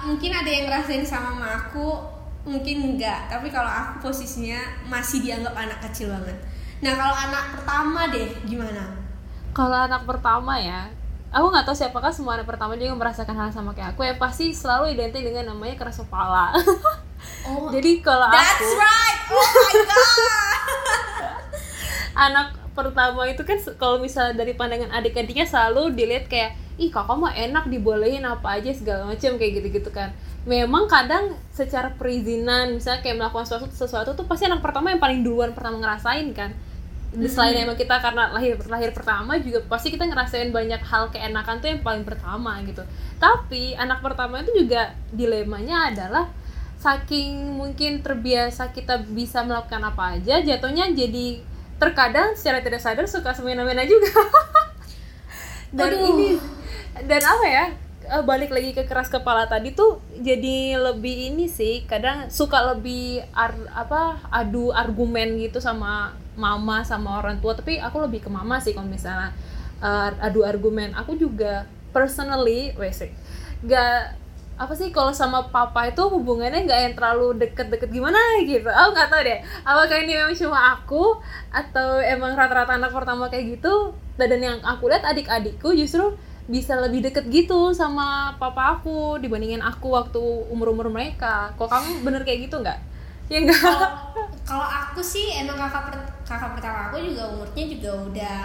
Mungkin 0.07 0.31
ada 0.31 0.47
yang 0.47 0.71
ngerasain 0.71 1.03
sama 1.03 1.35
mama 1.35 1.67
aku 1.67 2.16
mungkin 2.47 2.95
enggak 2.95 3.27
tapi 3.27 3.51
kalau 3.51 3.67
aku 3.67 4.09
posisinya 4.09 4.57
masih 4.87 5.19
dianggap 5.19 5.53
anak 5.53 5.79
kecil 5.83 6.09
banget. 6.15 6.37
Nah 6.79 6.93
kalau 6.95 7.15
anak 7.15 7.43
pertama 7.59 8.01
deh 8.07 8.29
gimana? 8.47 8.83
Kalau 9.51 9.77
anak 9.89 10.07
pertama 10.07 10.55
ya, 10.55 10.87
aku 11.33 11.45
nggak 11.51 11.65
tahu 11.67 11.75
siapakah 11.75 12.13
semua 12.13 12.39
anak 12.39 12.47
pertama 12.47 12.79
juga 12.79 12.95
merasakan 12.95 13.35
hal 13.35 13.49
sama 13.51 13.75
kayak 13.75 13.93
aku 13.93 14.07
ya 14.07 14.15
pasti 14.15 14.55
selalu 14.55 14.95
identik 14.95 15.25
dengan 15.27 15.51
namanya 15.51 15.75
keras 15.75 15.99
kepala. 15.99 16.55
Oh 17.43 17.67
jadi 17.75 17.99
kalau 17.99 18.31
that's 18.31 18.63
aku 18.63 18.79
right! 18.79 19.19
Oh 19.27 19.47
my 19.51 19.73
god! 19.91 20.59
Anak 22.17 22.47
pertama 22.77 23.25
itu 23.25 23.41
kan 23.41 23.57
kalau 23.81 23.97
misalnya 23.97 24.37
dari 24.45 24.53
pandangan 24.53 24.93
adik-adiknya 24.93 25.49
selalu 25.49 25.97
dilihat 25.97 26.29
kayak 26.29 26.53
ih 26.77 26.93
kakak 26.93 27.17
mah 27.17 27.33
enak 27.33 27.65
dibolehin 27.73 28.21
apa 28.21 28.61
aja 28.61 28.69
segala 28.69 29.09
macam 29.09 29.33
kayak 29.41 29.61
gitu-gitu 29.61 29.89
kan 29.89 30.13
memang 30.47 30.87
kadang 30.87 31.35
secara 31.51 31.91
perizinan 31.91 32.79
misalnya 32.79 33.03
kayak 33.03 33.19
melakukan 33.19 33.43
sesuatu 33.43 33.67
sesuatu 33.75 34.09
tuh 34.15 34.23
pasti 34.23 34.47
anak 34.47 34.63
pertama 34.63 34.95
yang 34.95 35.03
paling 35.03 35.19
duluan 35.21 35.51
pertama 35.51 35.83
ngerasain 35.83 36.31
kan. 36.31 36.55
Selain 37.27 37.55
emang 37.55 37.79
kita 37.79 37.99
karena 38.03 38.31
lahir 38.31 38.55
lahir 38.67 38.91
pertama 38.91 39.39
juga 39.39 39.63
pasti 39.67 39.91
kita 39.91 40.07
ngerasain 40.07 40.51
banyak 40.51 40.79
hal 40.83 41.11
keenakan 41.11 41.59
tuh 41.59 41.67
yang 41.71 41.83
paling 41.83 42.07
pertama 42.07 42.59
gitu. 42.63 42.83
Tapi 43.19 43.75
anak 43.75 43.99
pertama 43.99 44.39
itu 44.39 44.63
juga 44.63 44.95
dilemanya 45.11 45.91
adalah 45.91 46.31
saking 46.79 47.57
mungkin 47.59 47.99
terbiasa 47.99 48.71
kita 48.71 49.03
bisa 49.11 49.43
melakukan 49.43 49.81
apa 49.83 50.19
aja 50.19 50.39
jatuhnya 50.39 50.93
jadi 50.93 51.41
terkadang 51.81 52.37
secara 52.37 52.61
tidak 52.63 52.79
sadar 52.79 53.03
suka 53.03 53.35
semena-mena 53.35 53.83
juga. 53.83 54.07
Dan 55.75 55.91
Aduh. 55.91 56.07
ini 56.15 56.29
dan 57.05 57.21
apa 57.21 57.45
ya 57.45 57.65
eh, 58.07 58.23
balik 58.23 58.49
lagi 58.55 58.71
ke 58.71 58.83
keras 58.87 59.11
kepala 59.11 59.45
tadi 59.45 59.75
tuh 59.75 59.99
jadi 60.19 60.79
lebih 60.79 61.35
ini 61.35 61.45
sih 61.51 61.83
kadang 61.85 62.31
suka 62.31 62.73
lebih 62.73 63.21
ar- 63.35 63.69
apa 63.75 64.23
adu 64.31 64.71
argumen 64.71 65.37
gitu 65.39 65.59
sama 65.59 66.15
mama 66.39 66.81
sama 66.87 67.19
orang 67.19 67.37
tua. 67.43 67.53
Tapi 67.53 67.77
aku 67.81 67.97
lebih 68.05 68.25
ke 68.25 68.29
mama 68.31 68.57
sih 68.63 68.71
kalau 68.71 68.87
misalnya 68.87 69.35
eh, 69.83 70.09
adu 70.23 70.41
argumen. 70.47 70.95
Aku 70.95 71.19
juga 71.19 71.67
personally 71.91 72.73
wes 72.79 73.03
gak 73.65 74.13
apa 74.57 74.73
sih 74.73 74.89
kalau 74.89 75.13
sama 75.13 75.53
papa 75.53 75.85
itu 75.85 76.01
hubungannya 76.01 76.65
nggak 76.65 76.81
yang 76.89 76.93
terlalu 76.97 77.37
deket-deket 77.37 77.89
gimana 77.93 78.17
gitu. 78.41 78.65
Aku 78.65 78.89
nggak 78.95 79.09
tahu 79.13 79.21
deh 79.21 79.39
apakah 79.61 79.97
ini 80.01 80.13
memang 80.17 80.33
cuma 80.33 80.59
aku 80.73 81.03
atau 81.53 82.01
emang 82.01 82.33
rata-rata 82.33 82.73
anak 82.73 82.89
pertama 82.89 83.29
kayak 83.29 83.61
gitu? 83.61 83.93
Dan 84.17 84.41
yang 84.41 84.57
aku 84.65 84.89
lihat 84.89 85.05
adik-adikku 85.05 85.77
justru 85.77 86.17
bisa 86.47 86.79
lebih 86.79 87.03
deket 87.03 87.27
gitu 87.27 87.75
sama 87.75 88.31
papa 88.39 88.79
aku 88.79 89.19
dibandingin 89.19 89.59
aku 89.59 89.91
waktu 89.91 90.19
umur-umur 90.47 90.87
mereka. 90.87 91.51
Kok 91.59 91.67
kamu 91.67 91.89
bener 92.07 92.21
kayak 92.23 92.47
gitu 92.47 92.63
nggak? 92.63 92.79
Ya 93.27 93.43
enggak 93.43 93.59
kalau 94.47 94.63
aku 94.63 95.03
sih 95.03 95.35
emang 95.35 95.59
kakak 95.59 95.91
per- 95.91 96.11
kakak 96.23 96.55
pertama 96.55 96.87
aku 96.87 97.03
juga 97.03 97.27
umurnya 97.27 97.63
juga 97.67 97.91
udah 98.07 98.39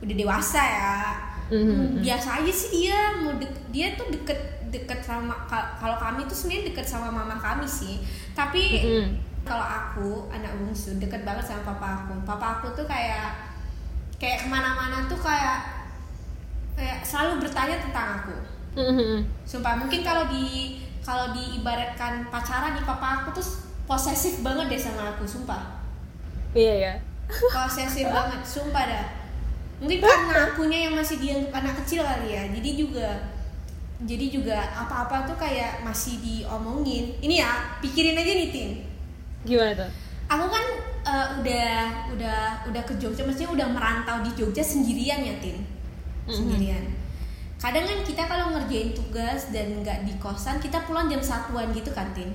udah 0.00 0.16
dewasa 0.16 0.62
ya. 0.64 0.96
Mhm. 1.50 1.98
biasa 2.00 2.40
aja 2.40 2.52
sih 2.54 2.68
dia 2.78 2.96
mau 3.20 3.34
dek- 3.36 3.68
dia 3.68 3.92
tuh 3.98 4.06
deket 4.08 4.38
deket 4.70 5.02
sama 5.02 5.34
kal- 5.44 5.66
kalau 5.76 5.98
kami 5.98 6.22
tuh 6.24 6.32
sebenarnya 6.32 6.70
deket 6.72 6.86
sama 6.88 7.10
mama 7.12 7.36
kami 7.36 7.66
sih. 7.68 8.00
Tapi 8.32 8.62
Mhm. 8.80 9.08
kalau 9.42 9.66
aku 9.66 10.30
anak 10.32 10.56
bungsu 10.56 10.96
deket 10.96 11.20
banget 11.20 11.44
sama 11.44 11.74
papa 11.74 11.86
aku. 12.00 12.14
Papa 12.24 12.46
aku 12.56 12.72
tuh 12.72 12.86
kayak 12.88 13.34
kayak 14.16 14.40
ke 14.40 14.46
mana-mana 14.48 15.04
tuh 15.04 15.18
kayak 15.18 15.79
kayak 16.78 17.02
selalu 17.02 17.46
bertanya 17.46 17.76
tentang 17.82 18.08
aku. 18.22 18.36
Mhm. 18.70 19.26
sumpah 19.42 19.74
mungkin 19.82 20.06
kalau 20.06 20.30
di 20.30 20.78
kalau 21.02 21.34
diibaratkan 21.34 22.30
pacaran 22.30 22.78
nih 22.78 22.86
papa 22.86 23.26
aku 23.26 23.34
tuh 23.34 23.46
posesif 23.82 24.46
banget 24.46 24.70
deh 24.70 24.78
sama 24.78 25.10
aku 25.16 25.26
sumpah. 25.26 25.82
Iya 26.54 26.74
ya 26.78 26.94
posesif 27.50 28.06
banget 28.16 28.42
sumpah 28.46 28.84
dah. 28.86 29.06
Mungkin 29.82 29.98
karena 29.98 30.52
akunya 30.52 30.78
yang 30.86 30.94
masih 30.94 31.18
dianggap 31.18 31.64
anak 31.64 31.74
kecil 31.82 32.04
kali 32.04 32.36
ya 32.36 32.44
jadi 32.52 32.70
juga 32.76 33.08
jadi 34.06 34.26
juga 34.32 34.56
apa-apa 34.76 35.26
tuh 35.26 35.36
kayak 35.40 35.82
masih 35.82 36.22
diomongin. 36.22 37.18
Ini 37.18 37.34
ya 37.42 37.50
pikirin 37.82 38.16
aja 38.16 38.32
nih 38.32 38.48
Tin. 38.54 38.70
Gimana 39.44 39.72
tuh? 39.74 39.90
Aku 40.30 40.46
kan 40.46 40.64
eh, 41.04 41.26
udah 41.42 41.70
udah 42.14 42.40
udah 42.70 42.82
ke 42.86 42.94
Jogja 43.02 43.26
maksudnya 43.26 43.50
udah 43.50 43.68
merantau 43.72 44.22
di 44.22 44.30
Jogja 44.38 44.62
sendirian 44.62 45.26
ya 45.26 45.34
Tin 45.42 45.79
Mhm. 46.26 46.34
sendirian. 46.34 46.84
Kadang 47.60 47.84
kan 47.84 48.00
kita 48.00 48.22
kalau 48.24 48.56
ngerjain 48.56 48.96
tugas 48.96 49.52
dan 49.52 49.84
nggak 49.84 50.08
di 50.08 50.16
kosan 50.16 50.56
kita 50.58 50.80
pulang 50.88 51.12
jam 51.12 51.20
satuan 51.20 51.68
gitu 51.76 51.92
kan 51.92 52.08
Tin? 52.16 52.32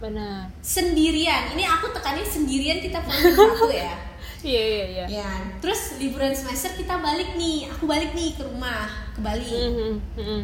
Benar. 0.00 0.48
Sendirian. 0.64 1.52
Ini 1.52 1.64
aku 1.68 1.92
tekanin 1.92 2.24
sendirian 2.24 2.80
kita 2.80 3.04
pulang 3.04 3.20
jam 3.20 3.36
satu 3.36 3.68
ya? 3.70 3.94
Iya 4.44 4.60
iya 4.60 4.84
iya. 4.84 5.04
Ya 5.08 5.30
terus 5.56 5.96
liburan 5.96 6.36
semester 6.36 6.76
kita 6.76 7.00
balik 7.00 7.32
nih. 7.32 7.64
Aku 7.72 7.88
balik 7.88 8.12
nih 8.12 8.36
ke 8.36 8.44
rumah 8.44 8.92
ke 9.16 9.20
Bali. 9.24 9.48
Mhm. 9.48 9.92
Mhm. 10.20 10.40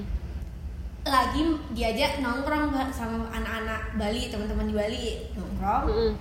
lagi 1.01 1.41
diajak 1.73 2.21
nongkrong 2.21 2.77
sama 2.93 3.25
anak-anak 3.33 3.97
Bali 3.97 4.29
teman-teman 4.29 4.69
di 4.69 4.75
Bali. 4.77 5.05
Nongkrong. 5.37 5.85
Mhm. 5.89 6.13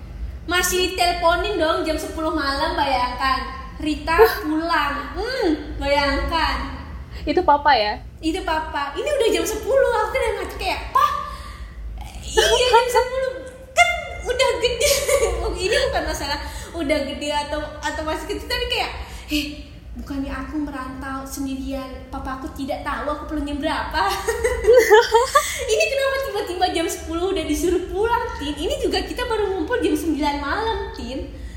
masih 0.50 0.92
diteleponin 0.92 1.62
dong 1.62 1.86
jam 1.86 1.94
10 1.94 2.16
malam 2.34 2.74
bayangkan 2.74 3.59
Rita 3.80 4.18
pulang. 4.44 4.96
Hmm 5.16 5.80
bayangkan. 5.80 6.56
Itu 7.24 7.42
papa 7.48 7.72
ya? 7.72 7.96
Itu 8.20 8.44
papa. 8.44 8.92
Ini 8.96 9.08
udah 9.08 9.28
jam 9.32 9.46
10 9.48 9.56
aku 9.64 10.16
udah 10.16 10.32
ngaca 10.40 10.56
kayak 10.60 10.82
pak 10.92 11.12
iya 12.30 12.68
jam 12.70 12.86
10 12.86 13.74
kan 13.74 13.92
udah 14.28 14.50
gede. 14.62 14.92
Ini 15.66 15.76
bukan 15.90 16.04
masalah 16.06 16.40
udah 16.76 17.00
gede 17.08 17.30
atau 17.34 17.60
atau 17.82 18.02
masih 18.06 18.26
kecil 18.30 18.48
tapi 18.48 18.66
kayak 18.70 18.92
eh 19.30 19.46
bukannya 20.00 20.32
aku 20.32 20.56
merantau 20.64 21.26
sendirian? 21.26 22.08
Papa 22.14 22.40
aku 22.40 22.48
tidak 22.56 22.86
tahu 22.86 23.08
aku 23.10 23.24
pulangnya 23.36 23.56
berapa. 23.58 24.04
Ini 25.74 25.84
kenapa 25.90 26.16
tiba-tiba 26.30 26.66
jam 26.72 26.88
10 26.88 27.10
udah 27.10 27.46
disuruh 27.48 27.84
pulang 27.90 28.26
tin? 28.38 28.56
Ini 28.56 28.76
juga 28.80 29.04
kita 29.04 29.26
baru 29.26 29.56
ngumpul 29.56 29.82
jam 29.82 29.96
9 29.96 30.16
malam 30.40 30.94
tin 30.96 31.49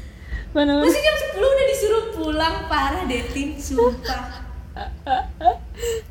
benar 0.53 0.85
masih 0.85 1.01
jam 1.01 1.17
10 1.17 1.41
udah 1.41 1.67
disuruh 1.73 2.05
pulang. 2.13 2.57
Parah 2.69 3.03
deh 3.09 3.25
tin 3.33 3.57
sumpah. 3.57 4.45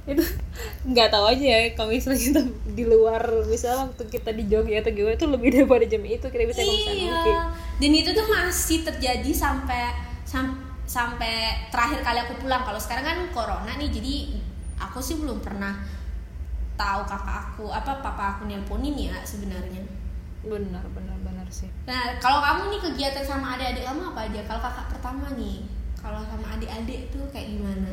Itu 0.09 0.23
nggak 0.81 1.07
tahu 1.13 1.25
aja 1.29 1.45
ya 1.45 1.59
kalau 1.77 1.93
misalnya 1.93 2.17
kita 2.17 2.41
di 2.73 2.83
luar 2.85 3.21
misalnya 3.45 3.85
waktu 3.89 4.03
kita 4.09 4.33
di 4.33 4.49
Jogja 4.49 4.81
atau 4.81 4.91
gimana 4.93 5.13
itu 5.17 5.27
lebih 5.29 5.49
daripada 5.53 5.85
jam 5.85 6.03
itu 6.05 6.25
kita 6.25 6.43
bisa 6.49 6.61
iya. 6.65 6.73
mungkin. 6.73 7.35
Dan 7.77 7.91
itu 7.93 8.09
tuh 8.13 8.25
masih 8.29 8.81
terjadi 8.85 9.31
sampai 9.33 9.93
sam- 10.25 10.57
sampai 10.85 11.69
terakhir 11.69 12.01
kali 12.01 12.19
aku 12.25 12.33
pulang. 12.41 12.65
Kalau 12.65 12.81
sekarang 12.81 13.05
kan 13.05 13.17
corona 13.33 13.77
nih 13.77 13.89
jadi 13.93 14.13
aku 14.81 14.97
sih 14.97 15.21
belum 15.21 15.39
pernah 15.41 15.77
tahu 16.73 17.05
kakak 17.05 17.37
aku 17.53 17.69
apa 17.69 18.01
papa 18.01 18.23
aku 18.37 18.49
nelponin 18.49 18.97
ya 18.97 19.13
sebenarnya 19.21 19.85
benar 20.41 20.83
benar 20.93 21.17
benar 21.21 21.47
sih 21.53 21.69
nah 21.85 22.17
kalau 22.17 22.41
kamu 22.41 22.61
nih 22.73 22.81
kegiatan 22.89 23.25
sama 23.25 23.53
adik-adik 23.57 23.83
kamu 23.85 24.01
apa 24.09 24.21
aja 24.25 24.41
kalau 24.49 24.61
kakak 24.61 24.85
pertama 24.89 25.25
nih 25.37 25.57
kalau 26.01 26.21
sama 26.25 26.47
adik-adik 26.57 27.13
tuh 27.13 27.23
kayak 27.29 27.53
gimana 27.53 27.91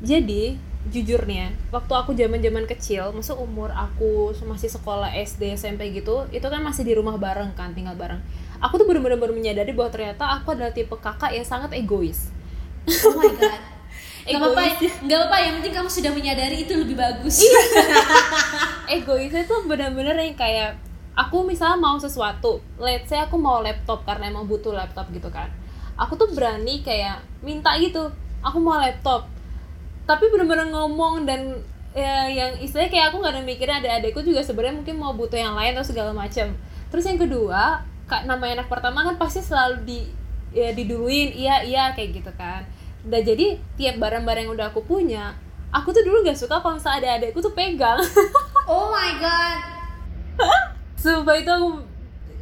jadi 0.00 0.56
jujur 0.88 1.20
nih 1.28 1.38
ya 1.44 1.48
waktu 1.74 1.92
aku 1.92 2.10
zaman 2.16 2.40
zaman 2.40 2.64
kecil 2.64 3.12
masuk 3.12 3.36
umur 3.36 3.68
aku 3.74 4.32
masih 4.48 4.72
sekolah 4.72 5.12
SD 5.12 5.52
SMP 5.58 5.92
gitu 5.92 6.24
itu 6.32 6.46
kan 6.46 6.62
masih 6.64 6.88
di 6.88 6.96
rumah 6.96 7.20
bareng 7.20 7.52
kan 7.52 7.76
tinggal 7.76 7.98
bareng 7.98 8.22
aku 8.62 8.80
tuh 8.80 8.86
bener-bener 8.88 9.20
baru 9.20 9.36
menyadari 9.36 9.76
bahwa 9.76 9.92
ternyata 9.92 10.24
aku 10.40 10.56
adalah 10.56 10.72
tipe 10.72 10.96
kakak 10.96 11.36
yang 11.36 11.44
sangat 11.44 11.74
egois 11.76 12.32
oh 12.86 13.14
my 13.18 13.28
god 13.34 13.60
Gak 14.20 14.36
apa-apa, 14.36 14.62
Egois. 14.62 14.94
gak 15.08 15.16
apa-apa. 15.16 15.36
Yang 15.42 15.54
penting 15.58 15.74
kamu 15.80 15.88
sudah 15.90 16.12
menyadari 16.12 16.56
itu 16.62 16.72
lebih 16.76 16.92
bagus. 16.92 17.40
egoisnya 18.94 19.42
tuh 19.48 19.64
bener-bener 19.64 20.12
yang 20.18 20.36
kayak 20.36 20.76
aku 21.18 21.42
misalnya 21.46 21.78
mau 21.78 21.98
sesuatu 21.98 22.62
let's 22.78 23.10
say 23.10 23.18
aku 23.20 23.36
mau 23.36 23.60
laptop 23.60 24.06
karena 24.06 24.30
emang 24.30 24.46
butuh 24.46 24.74
laptop 24.74 25.10
gitu 25.10 25.28
kan. 25.28 25.50
Aku 26.00 26.16
tuh 26.16 26.32
berani 26.32 26.80
kayak 26.80 27.20
minta 27.44 27.76
gitu 27.76 28.08
aku 28.40 28.58
mau 28.62 28.80
laptop. 28.80 29.28
Tapi 30.08 30.26
bener-bener 30.32 30.72
ngomong 30.72 31.28
dan 31.28 31.60
ya, 31.94 32.26
yang 32.26 32.58
istilahnya 32.58 32.90
kayak 32.90 33.06
aku 33.12 33.16
nggak 33.22 33.34
ada 33.36 33.42
mikirnya 33.42 33.76
ada 33.82 33.90
adekku 34.00 34.22
juga 34.22 34.42
sebenarnya 34.42 34.82
mungkin 34.82 34.96
mau 34.98 35.12
butuh 35.14 35.38
yang 35.38 35.54
lain 35.54 35.74
atau 35.76 35.86
segala 35.86 36.14
macam 36.14 36.54
terus 36.90 37.06
yang 37.06 37.18
kedua 37.22 37.86
kak 38.10 38.26
namanya 38.26 38.62
anak 38.62 38.68
pertama 38.70 39.06
kan 39.06 39.14
pasti 39.14 39.38
selalu 39.38 39.86
di 39.86 39.98
ya 40.50 40.74
diduluin 40.74 41.30
iya 41.30 41.62
iya 41.62 41.94
kayak 41.94 42.22
gitu 42.22 42.32
kan. 42.34 42.66
Udah 43.06 43.22
jadi 43.22 43.56
tiap 43.78 44.02
barang-barang 44.02 44.50
yang 44.50 44.54
udah 44.58 44.74
aku 44.74 44.82
punya 44.82 45.38
aku 45.70 45.94
tuh 45.94 46.02
dulu 46.02 46.26
gak 46.26 46.34
suka 46.34 46.58
kalau 46.58 46.74
misalnya 46.74 47.06
ada 47.06 47.08
adekku 47.22 47.38
tuh 47.38 47.54
pegang. 47.54 48.02
Oh 48.66 48.90
my 48.90 49.14
god. 49.22 49.69
Sumpah 51.00 51.36
itu 51.40 51.48
aku 51.48 51.68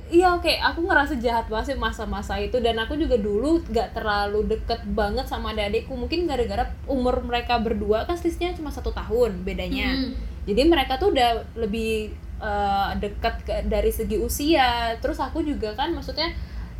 Iya 0.08 0.40
oke, 0.40 0.48
aku 0.48 0.88
ngerasa 0.88 1.20
jahat 1.20 1.52
banget 1.52 1.76
sih 1.76 1.76
masa-masa 1.76 2.40
itu 2.40 2.56
dan 2.64 2.80
aku 2.80 2.96
juga 2.96 3.20
dulu 3.20 3.60
gak 3.68 3.92
terlalu 3.92 4.56
deket 4.56 4.80
banget 4.96 5.28
sama 5.28 5.52
adik-adikku 5.52 5.92
mungkin 5.92 6.24
gara-gara 6.24 6.64
umur 6.88 7.20
mereka 7.20 7.60
berdua 7.60 8.08
kan 8.08 8.16
selisihnya 8.16 8.56
cuma 8.56 8.72
satu 8.72 8.88
tahun 8.88 9.44
bedanya. 9.44 9.92
Mm. 9.92 10.16
Jadi 10.48 10.62
mereka 10.64 10.96
tuh 10.96 11.12
udah 11.12 11.44
lebih 11.60 12.16
eh, 12.40 12.90
dekat 13.04 13.44
ke- 13.44 13.68
dari 13.68 13.92
segi 13.92 14.16
usia. 14.16 14.96
Terus 14.96 15.20
aku 15.20 15.44
juga 15.44 15.76
kan 15.76 15.92
maksudnya 15.92 16.32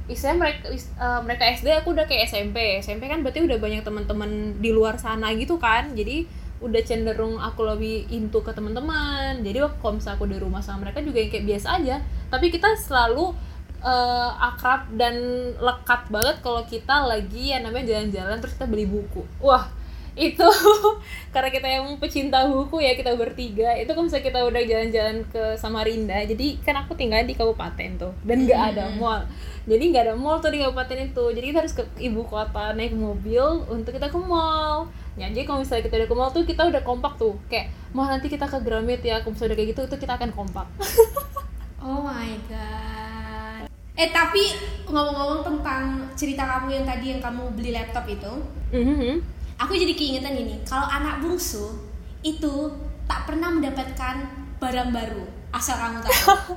istilahnya 0.09 0.49
mereka 0.49 0.73
is- 0.73 0.89
eh, 0.97 1.21
mereka 1.21 1.45
SD 1.53 1.69
aku 1.85 1.93
udah 1.93 2.09
kayak 2.09 2.33
SMP. 2.33 2.81
SMP 2.81 3.13
kan 3.13 3.21
berarti 3.21 3.45
udah 3.45 3.61
banyak 3.61 3.85
teman-teman 3.85 4.57
di 4.57 4.73
luar 4.73 4.97
sana 4.97 5.37
gitu 5.37 5.61
kan. 5.61 5.93
Jadi 5.93 6.25
udah 6.59 6.83
cenderung 6.83 7.39
aku 7.39 7.63
lebih 7.63 8.11
into 8.11 8.43
ke 8.43 8.51
teman-teman. 8.51 9.41
Jadi 9.43 9.59
waktu 9.63 9.79
kalau 9.79 9.95
misalnya 9.99 10.17
aku 10.19 10.27
di 10.27 10.39
rumah 10.39 10.63
sama 10.63 10.89
mereka 10.89 11.01
juga 11.03 11.23
yang 11.23 11.31
kayak 11.31 11.47
biasa 11.47 11.69
aja. 11.79 11.97
Tapi 12.29 12.47
kita 12.51 12.69
selalu 12.75 13.35
eh, 13.83 14.31
akrab 14.43 14.91
dan 14.99 15.15
lekat 15.59 16.03
banget 16.11 16.37
kalau 16.43 16.63
kita 16.67 17.07
lagi 17.07 17.55
yang 17.55 17.63
namanya 17.67 17.95
jalan-jalan 17.95 18.37
terus 18.43 18.55
kita 18.59 18.67
beli 18.67 18.87
buku. 18.91 19.23
Wah 19.39 19.78
itu 20.19 20.49
karena 21.35 21.49
kita 21.49 21.69
yang 21.71 21.87
pecinta 21.97 22.43
buku 22.45 22.83
ya 22.83 22.99
kita 22.99 23.15
bertiga. 23.15 23.71
Itu 23.79 23.95
kalau 23.95 24.11
misalnya 24.11 24.27
kita 24.27 24.41
udah 24.43 24.63
jalan-jalan 24.67 25.17
ke 25.31 25.43
Samarinda 25.55 26.19
jadi 26.27 26.59
kan 26.61 26.83
aku 26.83 26.99
tinggal 26.99 27.23
di 27.23 27.39
kabupaten 27.39 27.91
tuh 27.97 28.13
dan 28.27 28.43
nggak 28.43 28.63
ada 28.75 28.91
mall. 28.99 29.23
Jadi 29.69 29.85
nggak 29.93 30.05
ada 30.11 30.15
mall 30.19 30.43
tuh 30.43 30.51
di 30.51 30.59
kabupaten 30.59 30.99
itu. 30.99 31.25
Jadi 31.31 31.47
kita 31.49 31.59
harus 31.63 31.75
ke 31.77 31.85
ibu 31.99 32.27
kota 32.27 32.75
naik 32.75 32.93
mobil 32.93 33.63
untuk 33.71 33.95
kita 33.95 34.11
ke 34.11 34.19
mall. 34.19 34.91
Ya 35.15 35.31
jadi 35.31 35.47
kalau 35.47 35.63
misalnya 35.63 35.87
kita 35.87 35.95
udah 36.03 36.09
ke 36.11 36.17
mall 36.17 36.31
tuh 36.31 36.43
kita 36.43 36.63
udah 36.67 36.83
kompak 36.83 37.15
tuh. 37.15 37.39
Kayak 37.47 37.71
mau 37.95 38.05
nanti 38.05 38.27
kita 38.27 38.45
ke 38.45 38.59
Gramet 38.61 39.01
ya. 39.01 39.23
Kalau 39.23 39.33
misalnya 39.33 39.55
udah 39.55 39.59
kayak 39.59 39.71
gitu 39.71 39.81
itu 39.87 39.97
kita 39.97 40.13
akan 40.19 40.31
kompak. 40.35 40.67
Oh 41.79 42.03
my 42.03 42.35
god. 42.51 43.71
Eh 43.95 44.11
tapi 44.11 44.51
ngomong-ngomong 44.87 45.47
tentang 45.47 46.11
cerita 46.15 46.43
kamu 46.43 46.75
yang 46.75 46.83
tadi 46.83 47.15
yang 47.15 47.23
kamu 47.23 47.55
beli 47.55 47.71
laptop 47.71 48.03
itu, 48.07 48.33
Mhm. 48.75 49.38
Aku 49.59 49.75
jadi 49.75 49.93
keingetan 49.99 50.39
ini. 50.39 50.63
Kalau 50.63 50.87
anak 50.87 51.21
bungsu 51.21 51.75
itu 52.23 52.71
tak 53.11 53.27
pernah 53.27 53.51
mendapatkan 53.51 54.17
barang 54.59 54.91
baru 54.95 55.25
asal 55.51 55.75
kamu 55.77 55.99
tahu. 56.03 56.11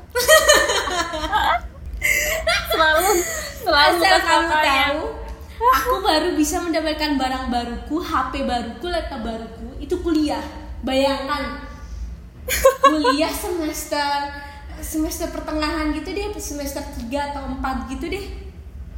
selalu 2.72 3.10
selalu 3.62 3.98
asal 4.02 4.18
kamu 4.26 4.50
tahu, 4.52 5.02
aku 5.62 5.96
baru 6.02 6.30
bisa 6.34 6.58
mendapatkan 6.62 7.18
barang 7.18 7.46
baruku, 7.54 7.96
HP 8.02 8.44
baruku, 8.46 8.86
laptop 8.90 9.22
baruku 9.26 9.68
itu 9.82 9.96
kuliah. 10.02 10.44
Bayangkan 10.82 11.62
kuliah 12.90 13.30
semester 13.30 14.10
semester 14.82 15.30
pertengahan 15.30 15.94
gitu 15.94 16.10
deh, 16.10 16.34
semester 16.42 16.82
3 16.82 17.06
atau 17.32 17.42
4 17.62 17.92
gitu 17.94 18.06
deh. 18.10 18.26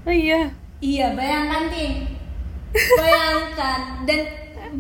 oh 0.07 0.15
iya 0.15 0.51
Iya, 0.83 1.15
bayangkan 1.15 1.72
Tin. 1.72 2.22
Bayangkan 2.73 3.79
dan 4.09 4.19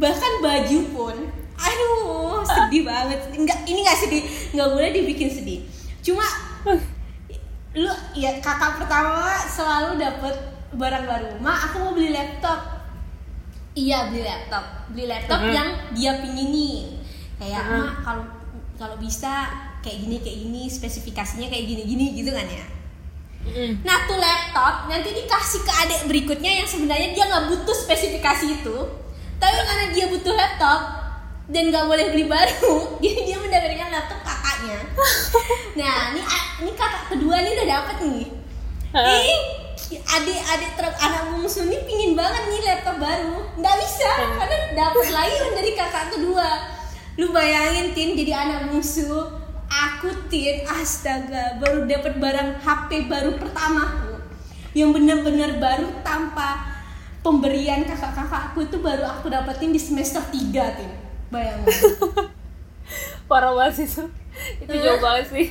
bahkan 0.01 0.33
baju 0.41 0.79
pun 0.89 1.15
aduh, 1.53 2.43
sedih 2.43 2.83
banget. 2.83 3.19
Enggak, 3.31 3.63
ini 3.63 3.85
enggak 3.85 3.99
sedih. 4.03 4.23
Enggak 4.51 4.69
boleh 4.73 4.89
dibikin 4.91 5.29
sedih. 5.29 5.63
Cuma 6.03 6.25
lu 7.73 7.93
ya 8.13 8.37
kakak 8.37 8.77
pertama 8.81 9.33
selalu 9.47 9.97
dapet 9.97 10.35
barang 10.73 11.05
baru. 11.05 11.29
Ma, 11.39 11.53
aku 11.55 11.75
mau 11.81 11.93
beli 11.93 12.11
laptop. 12.11 12.59
Iya, 13.73 14.13
beli 14.13 14.21
laptop. 14.21 14.65
Beli 14.93 15.05
laptop 15.09 15.41
Mhm. 15.41 15.53
yang 15.53 15.69
dia 15.93 16.11
pinginin. 16.21 17.01
Kayak, 17.41 17.63
Mhm. 17.65 17.73
"Ma, 17.73 17.85
kalau 18.05 18.25
kalau 18.77 18.95
bisa 19.01 19.49
kayak 19.81 20.05
gini 20.05 20.17
kayak 20.21 20.37
gini, 20.45 20.61
spesifikasinya 20.69 21.49
kayak 21.49 21.65
gini-gini 21.65 22.13
gitu 22.13 22.29
kan 22.33 22.45
ya." 22.45 22.65
Mm. 23.43 23.83
Nah 23.83 24.07
tuh 24.07 24.15
laptop 24.15 24.87
nanti 24.87 25.11
dikasih 25.11 25.61
ke 25.67 25.73
adik 25.83 26.01
berikutnya 26.07 26.63
yang 26.63 26.67
sebenarnya 26.67 27.11
dia 27.11 27.27
nggak 27.27 27.51
butuh 27.51 27.75
spesifikasi 27.75 28.45
itu, 28.63 28.77
tapi 29.35 29.57
karena 29.59 29.85
dia 29.91 30.05
butuh 30.07 30.31
laptop 30.31 30.79
dan 31.51 31.67
nggak 31.67 31.85
boleh 31.85 32.15
beli 32.15 32.25
baru, 32.31 32.75
jadi 33.03 33.19
dia 33.27 33.37
mendapatkan 33.37 33.89
laptop 33.91 34.19
kakaknya. 34.23 34.79
Nah 35.79 36.13
ini 36.15 36.21
ini 36.63 36.71
kakak 36.77 37.11
kedua 37.11 37.35
nih 37.43 37.51
udah 37.59 37.67
dapet 37.67 37.97
nih. 38.07 38.27
Ih 38.93 39.39
adik-adik 39.93 40.71
truk 40.79 40.95
anak 40.97 41.33
bungsu 41.33 41.67
nih 41.67 41.83
pingin 41.83 42.15
banget 42.15 42.47
nih 42.47 42.61
laptop 42.63 42.95
baru, 42.97 43.37
nggak 43.59 43.75
bisa 43.83 44.11
karena 44.39 44.57
dapet 44.71 45.05
lagi 45.11 45.35
yang 45.35 45.53
dari 45.53 45.71
kakak 45.75 46.05
kedua. 46.15 46.49
Lu 47.19 47.29
bayangin 47.29 47.91
tin 47.91 48.15
jadi 48.15 48.33
anak 48.47 48.71
bungsu 48.71 49.42
aku 49.73 50.09
tin 50.29 50.61
astaga 50.69 51.57
baru 51.57 51.89
dapat 51.89 52.21
barang 52.21 52.49
HP 52.61 53.09
baru 53.09 53.33
pertamaku 53.41 54.21
yang 54.77 54.93
benar-benar 54.93 55.57
baru 55.57 55.89
tanpa 56.01 56.73
pemberian 57.23 57.87
kakak-kakakku 57.87 58.67
itu 58.67 58.77
baru 58.83 59.07
aku 59.07 59.31
dapetin 59.31 59.71
di 59.71 59.79
semester 59.79 60.19
3 60.19 60.77
tin. 60.77 60.91
Bayangin. 61.31 61.65
Parah 63.29 63.55
banget 63.55 63.81
sih 63.81 63.87
itu 63.87 64.03
itu 64.65 64.73
jauh 64.81 64.99
banget 64.99 65.25
sih. 65.31 65.47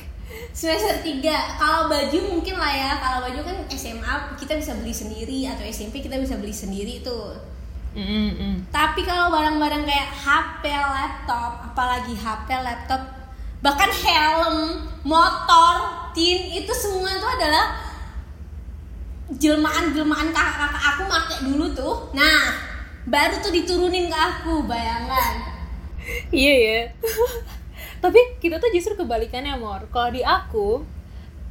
Semester 0.53 1.01
3 1.01 1.23
kalau 1.57 1.89
baju 1.89 2.17
mungkin 2.29 2.55
lah 2.55 2.71
ya. 2.71 2.91
Kalau 3.01 3.19
baju 3.25 3.39
kan 3.41 3.57
SMA 3.73 4.13
kita 4.37 4.53
bisa 4.59 4.77
beli 4.77 4.93
sendiri. 4.93 5.49
Atau 5.49 5.65
SMP 5.65 6.05
kita 6.05 6.15
bisa 6.21 6.37
beli 6.37 6.53
sendiri 6.53 7.01
tuh. 7.01 7.33
Mm-mm. 7.93 8.69
Tapi 8.73 9.05
kalau 9.05 9.29
barang-barang 9.29 9.85
kayak 9.85 10.09
HP, 10.09 10.65
laptop, 10.65 11.73
apalagi 11.73 12.17
HP, 12.17 12.49
laptop, 12.49 13.22
bahkan 13.63 13.87
helm, 13.87 14.83
motor, 15.07 15.75
tin 16.11 16.51
itu 16.51 16.73
semua 16.75 17.15
itu 17.15 17.23
adalah 17.23 17.79
jelmaan-jelmaan 19.31 20.35
kakak-kakak 20.35 20.83
aku 20.83 21.03
pakai 21.07 21.37
dulu 21.47 21.65
tuh. 21.71 21.95
Nah, 22.11 22.59
baru 23.07 23.39
tuh 23.39 23.55
diturunin 23.55 24.11
ke 24.11 24.17
aku, 24.19 24.67
bayangan. 24.67 25.33
Iya 26.35 26.53
ya. 26.59 26.79
Tapi 28.03 28.19
kita 28.43 28.59
tuh 28.59 28.67
justru 28.75 28.99
kebalikannya, 28.99 29.55
Mor. 29.55 29.87
Kalau 29.95 30.11
di 30.11 30.19
aku, 30.27 30.83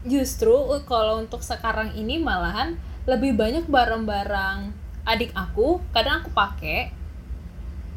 justru 0.05 0.53
kalau 0.85 1.25
untuk 1.25 1.41
sekarang 1.41 1.97
ini 1.97 2.21
malahan 2.21 2.77
lebih 3.09 3.33
banyak 3.33 3.65
barang-barang 3.73 4.77
adik 5.09 5.33
aku, 5.33 5.81
kadang 5.97 6.21
aku 6.21 6.31
pakai, 6.37 6.93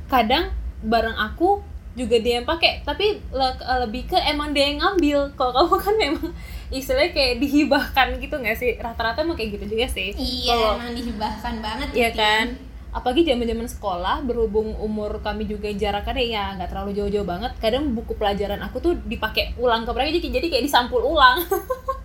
kadang 0.07 0.55
barang 0.79 1.19
aku 1.19 1.74
juga 1.95 2.15
dia 2.15 2.37
yang 2.37 2.45
pakai. 2.45 2.83
Tapi 2.83 3.05
le- 3.31 3.59
lebih 3.81 4.05
ke 4.05 4.17
emang 4.21 4.51
dia 4.51 4.67
yang 4.67 4.77
ngambil. 4.77 5.31
Kalau 5.33 5.51
kamu 5.55 5.75
kan 5.85 5.95
memang 5.95 6.27
istilahnya 6.69 7.11
kayak 7.11 7.39
dihibahkan 7.39 8.07
gitu 8.19 8.35
nggak 8.35 8.53
sih? 8.53 8.75
Rata-rata 8.75 9.23
emang 9.23 9.33
kayak 9.33 9.55
gitu 9.55 9.75
juga 9.75 9.87
sih. 9.87 10.11
Iya, 10.11 10.53
Kalau- 10.53 10.75
emang 10.77 10.91
dihibahkan 10.93 11.53
banget 11.59 11.87
Iya 11.91 12.09
Tin. 12.09 12.19
kan? 12.19 12.47
Apalagi 12.91 13.27
zaman-zaman 13.27 13.67
sekolah, 13.67 14.23
berhubung 14.23 14.71
umur 14.77 15.19
kami 15.19 15.43
juga 15.43 15.67
jaraknya 15.67 16.15
ya 16.15 16.43
nggak 16.55 16.69
terlalu 16.69 16.95
jauh-jauh 16.95 17.23
banget. 17.23 17.51
Kadang 17.59 17.91
buku 17.91 18.15
pelajaran 18.15 18.59
aku 18.61 18.79
tuh 18.79 18.93
dipakai 19.03 19.51
ulang 19.55 19.83
ke 19.83 19.91
mereka 19.91 20.15
jadi, 20.15 20.39
jadi 20.39 20.47
kayak 20.49 20.63
disampul 20.63 21.03
ulang. 21.03 21.43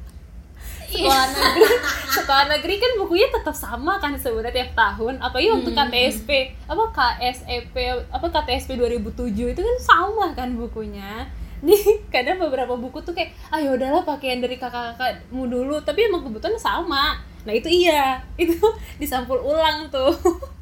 Iya. 0.90 1.06
sekolah 1.06 1.26
negeri, 1.30 1.64
sekolah 2.18 2.44
negeri 2.50 2.74
kan 2.76 2.92
bukunya 2.98 3.28
tetap 3.30 3.54
sama 3.54 3.96
kan 3.96 4.12
sebenarnya 4.14 4.66
tiap 4.66 4.70
tahun. 4.74 5.22
Apalagi 5.22 5.48
untuk 5.50 5.72
Hmm. 5.72 5.86
KTSP, 5.86 6.30
apa 6.66 6.84
KSEP, 6.90 7.74
apa 8.10 8.26
KTSP 8.26 8.70
2007 8.74 9.54
itu 9.54 9.60
kan 9.60 9.76
sama 9.78 10.34
kan 10.34 10.50
bukunya. 10.54 11.24
Nih 11.66 11.78
kadang 12.08 12.40
beberapa 12.40 12.74
buku 12.74 12.98
tuh 13.00 13.12
kayak, 13.12 13.30
ah 13.48 13.60
udahlah 13.60 14.02
pakai 14.02 14.34
yang 14.34 14.40
dari 14.42 14.56
kakak-kakakmu 14.56 15.46
dulu, 15.46 15.76
tapi 15.80 16.08
emang 16.08 16.24
kebetulan 16.24 16.56
sama. 16.56 17.20
Nah 17.40 17.52
itu 17.52 17.68
iya, 17.70 18.18
itu 18.42 18.58
disampul 18.96 19.38
ulang 19.38 19.86
tuh. 19.88 20.10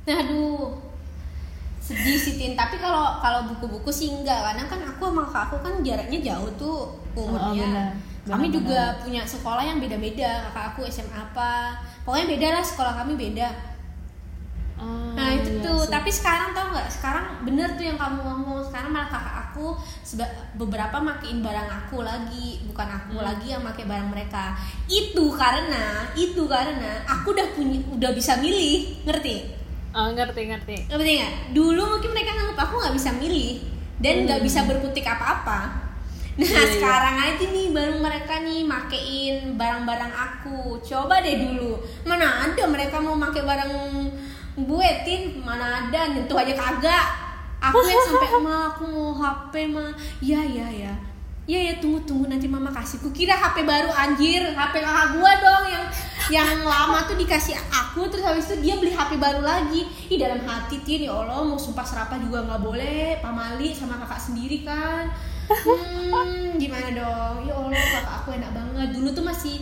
Aduh. 0.04 0.76
Sedih 1.78 2.20
sih 2.20 2.36
Tin, 2.36 2.52
tapi 2.52 2.76
kalau 2.76 3.16
kalau 3.16 3.48
buku-buku 3.48 3.88
sih 3.88 4.12
enggak 4.12 4.36
karena 4.44 4.60
kan 4.68 4.76
aku 4.84 5.08
sama 5.08 5.24
kakakku 5.24 5.56
kan 5.64 5.74
jaraknya 5.80 6.20
jauh 6.20 6.50
tuh 6.60 6.76
umurnya. 7.16 7.64
Oh, 7.64 7.88
benar. 8.28 8.36
Kami 8.36 8.46
juga 8.52 8.80
benar. 8.92 9.00
punya 9.00 9.22
sekolah 9.24 9.64
yang 9.64 9.78
beda-beda. 9.80 10.30
Kakak 10.46 10.64
aku 10.76 10.80
SMA 10.86 11.16
apa? 11.16 11.80
Pokoknya 12.04 12.26
beda 12.28 12.48
lah 12.52 12.62
sekolah 12.62 12.92
kami 13.00 13.16
beda. 13.16 13.48
Nah 15.18 15.34
itu 15.34 15.58
iya 15.58 15.64
tuh, 15.66 15.82
sih. 15.82 15.90
tapi 15.90 16.06
sekarang 16.06 16.54
tau 16.54 16.70
nggak? 16.70 16.86
Sekarang 16.86 17.42
bener 17.42 17.74
tuh 17.74 17.82
yang 17.82 17.98
kamu 17.98 18.22
ngomong. 18.22 18.62
Sekarang 18.62 18.94
malah 18.94 19.10
kakak 19.10 19.34
aku 19.50 19.74
beberapa 20.54 21.02
makein 21.02 21.42
barang 21.42 21.66
aku 21.66 22.06
lagi, 22.06 22.62
bukan 22.62 22.86
aku 22.86 23.18
Hmm. 23.18 23.26
lagi 23.26 23.50
yang 23.50 23.66
make 23.66 23.82
barang 23.82 24.06
mereka. 24.06 24.54
Itu 24.86 25.34
karena, 25.34 26.06
itu 26.14 26.46
karena 26.46 27.02
aku 27.10 27.34
udah 27.34 27.48
punya, 27.58 27.82
udah 27.90 28.14
bisa 28.14 28.38
milih, 28.38 29.02
ngerti? 29.02 29.58
Oh, 29.90 30.14
ngerti 30.14 30.46
ngerti. 30.46 30.76
Ngerti 30.86 31.10
nggak? 31.18 31.34
Dulu 31.58 31.82
mungkin 31.98 32.10
mereka 32.14 32.38
nganggap 32.38 32.70
aku 32.70 32.74
nggak 32.78 32.94
bisa 32.94 33.10
milih 33.18 33.52
dan 33.98 34.14
nggak 34.30 34.38
Hmm. 34.38 34.46
bisa 34.46 34.60
berkutik 34.62 35.02
apa-apa. 35.02 35.87
Nah 36.38 36.46
Iya, 36.46 36.54
iya. 36.62 36.70
sekarang 36.70 37.16
aja 37.18 37.44
nih 37.50 37.66
baru 37.74 37.98
mereka 37.98 38.38
nih 38.46 38.62
makein 38.62 39.58
barang-barang 39.58 40.12
aku. 40.14 40.78
Coba 40.86 41.18
deh 41.18 41.34
dulu, 41.34 41.82
mana 42.06 42.46
ada 42.46 42.62
mereka 42.70 43.02
mau 43.02 43.18
make 43.18 43.42
barang 43.42 43.72
gue 44.54 44.88
tin, 45.02 45.42
mana 45.42 45.82
ada 45.82 46.14
nyentuh 46.14 46.38
aja 46.38 46.54
kagak. 46.54 47.06
Aku 47.58 47.82
yang 47.82 48.06
sampai 48.06 48.38
ma 48.38 48.70
aku 48.70 48.86
mau 48.86 49.10
HP 49.18 49.66
mah, 49.66 49.90
ya 50.22 50.38
ya 50.46 50.70
ya. 50.70 50.94
Ya 51.48 51.58
ya 51.58 51.74
tunggu 51.82 51.98
tunggu 52.06 52.30
nanti 52.30 52.46
mama 52.46 52.70
kasih. 52.70 53.02
Kukira 53.02 53.34
HP 53.34 53.66
baru 53.66 53.90
anjir, 53.90 54.46
HP 54.54 54.74
kakak 54.78 55.18
gua 55.18 55.32
dong 55.42 55.64
yang 55.66 55.84
yang 56.28 56.60
lama 56.62 57.02
tuh 57.08 57.18
dikasih 57.18 57.56
aku 57.72 58.04
terus 58.06 58.20
habis 58.22 58.46
itu 58.52 58.62
dia 58.62 58.78
beli 58.78 58.94
HP 58.94 59.18
baru 59.18 59.42
lagi. 59.42 59.90
Ih 60.06 60.20
dalam 60.22 60.38
hati 60.46 60.78
tin 60.86 61.10
ya 61.10 61.18
Allah 61.18 61.42
mau 61.42 61.58
sumpah 61.58 61.82
serapah 61.82 62.20
juga 62.22 62.46
nggak 62.46 62.62
boleh. 62.62 63.18
Pamali 63.18 63.74
sama 63.74 63.98
kakak 63.98 64.22
sendiri 64.22 64.62
kan. 64.62 65.10
Hmm, 65.48 66.60
gimana 66.60 66.88
dong? 66.92 67.36
Ya 67.48 67.54
Allah 67.56 67.72
kakak 67.72 68.14
aku 68.22 68.28
enak 68.36 68.50
banget. 68.52 68.88
Dulu 68.94 69.08
tuh 69.12 69.24
masih 69.24 69.56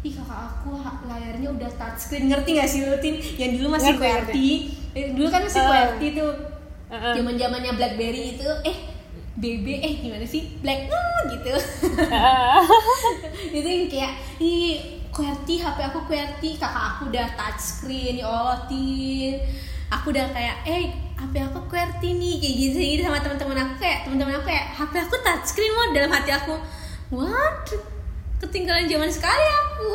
Ih 0.00 0.16
kakak 0.16 0.40
aku 0.48 0.80
layarnya 1.04 1.48
udah 1.52 1.68
touchscreen 1.76 2.32
ngerti 2.32 2.56
gak 2.56 2.68
sih 2.68 2.88
lu 2.88 2.96
Tin? 3.04 3.20
Yang 3.36 3.50
dulu 3.60 3.68
masih 3.76 3.92
Ngerti, 3.92 4.00
QWERTY 4.00 4.48
Eh, 4.96 5.04
Dulu 5.12 5.28
kan 5.28 5.40
masih 5.44 5.60
Eh. 5.60 5.66
QWERTY 5.68 6.06
tuh 6.16 6.32
Heeh. 6.90 7.12
zaman 7.20 7.34
zamannya 7.36 7.72
BlackBerry 7.76 8.24
itu 8.34 8.48
eh 8.64 8.76
BB 9.36 9.66
eh 9.78 9.94
gimana 10.00 10.24
sih 10.24 10.56
Black 10.58 10.88
uh, 10.88 11.20
gitu 11.28 11.52
itu 13.56 13.68
yang 13.68 13.86
kayak 13.86 14.12
ih 14.40 14.80
QWERTY 15.12 15.54
HP 15.60 15.78
aku 15.84 15.98
QWERTY 16.08 16.50
kakak 16.56 16.84
aku 16.96 17.12
udah 17.12 17.26
touchscreen 17.36 18.18
ya 18.18 18.26
Allah 18.26 18.64
tin 18.66 19.36
aku 19.92 20.16
udah 20.16 20.26
kayak 20.32 20.56
eh 20.64 20.88
HP 21.20 21.34
aku 21.36 21.60
QWERTY 21.68 22.16
nih 22.16 22.34
kayak 22.40 22.54
gitu 22.56 22.78
gitu 22.80 23.02
sama 23.04 23.20
teman-teman 23.20 23.58
aku 23.60 23.74
kayak 23.76 24.08
teman-teman 24.08 24.40
aku 24.40 24.46
kayak 24.48 24.66
HP 24.72 24.92
aku 25.04 25.16
touchscreen 25.20 25.72
mau 25.76 25.92
dalam 25.92 26.10
hati 26.16 26.30
aku. 26.32 26.54
What? 27.12 27.68
Ketinggalan 28.40 28.88
zaman 28.88 29.10
sekali 29.12 29.46
aku. 29.52 29.90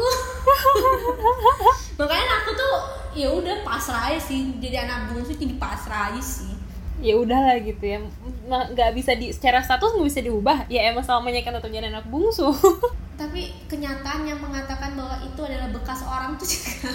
Makanya 1.99 2.45
aku 2.45 2.49
tuh 2.53 2.73
ya 3.17 3.33
udah 3.33 3.65
pasrah 3.65 4.13
aja 4.13 4.21
sih. 4.21 4.53
Jadi 4.61 4.85
anak 4.85 5.09
bungsu 5.09 5.33
jadi 5.33 5.57
pasrah 5.57 6.13
aja 6.13 6.21
sih. 6.21 6.53
Ya 7.01 7.17
udahlah 7.17 7.57
gitu 7.57 7.81
ya. 7.81 8.05
Nggak 8.45 8.91
bisa 8.93 9.17
di 9.17 9.33
secara 9.33 9.65
status 9.65 9.97
nggak 9.97 10.05
bisa 10.05 10.21
diubah. 10.21 10.69
Ya 10.69 10.93
emang 10.93 11.01
selamanya 11.01 11.41
kan 11.41 11.57
tetap 11.57 11.73
jadi 11.73 11.89
anak 11.89 12.05
bungsu. 12.05 12.53
Tapi 13.19 13.49
kenyataan 13.65 14.29
yang 14.29 14.38
mengatakan 14.38 14.93
bahwa 14.93 15.17
itu 15.25 15.41
adalah 15.41 15.73
bekas 15.73 16.05
orang 16.05 16.38
tuh 16.38 16.45
juga 16.45 16.93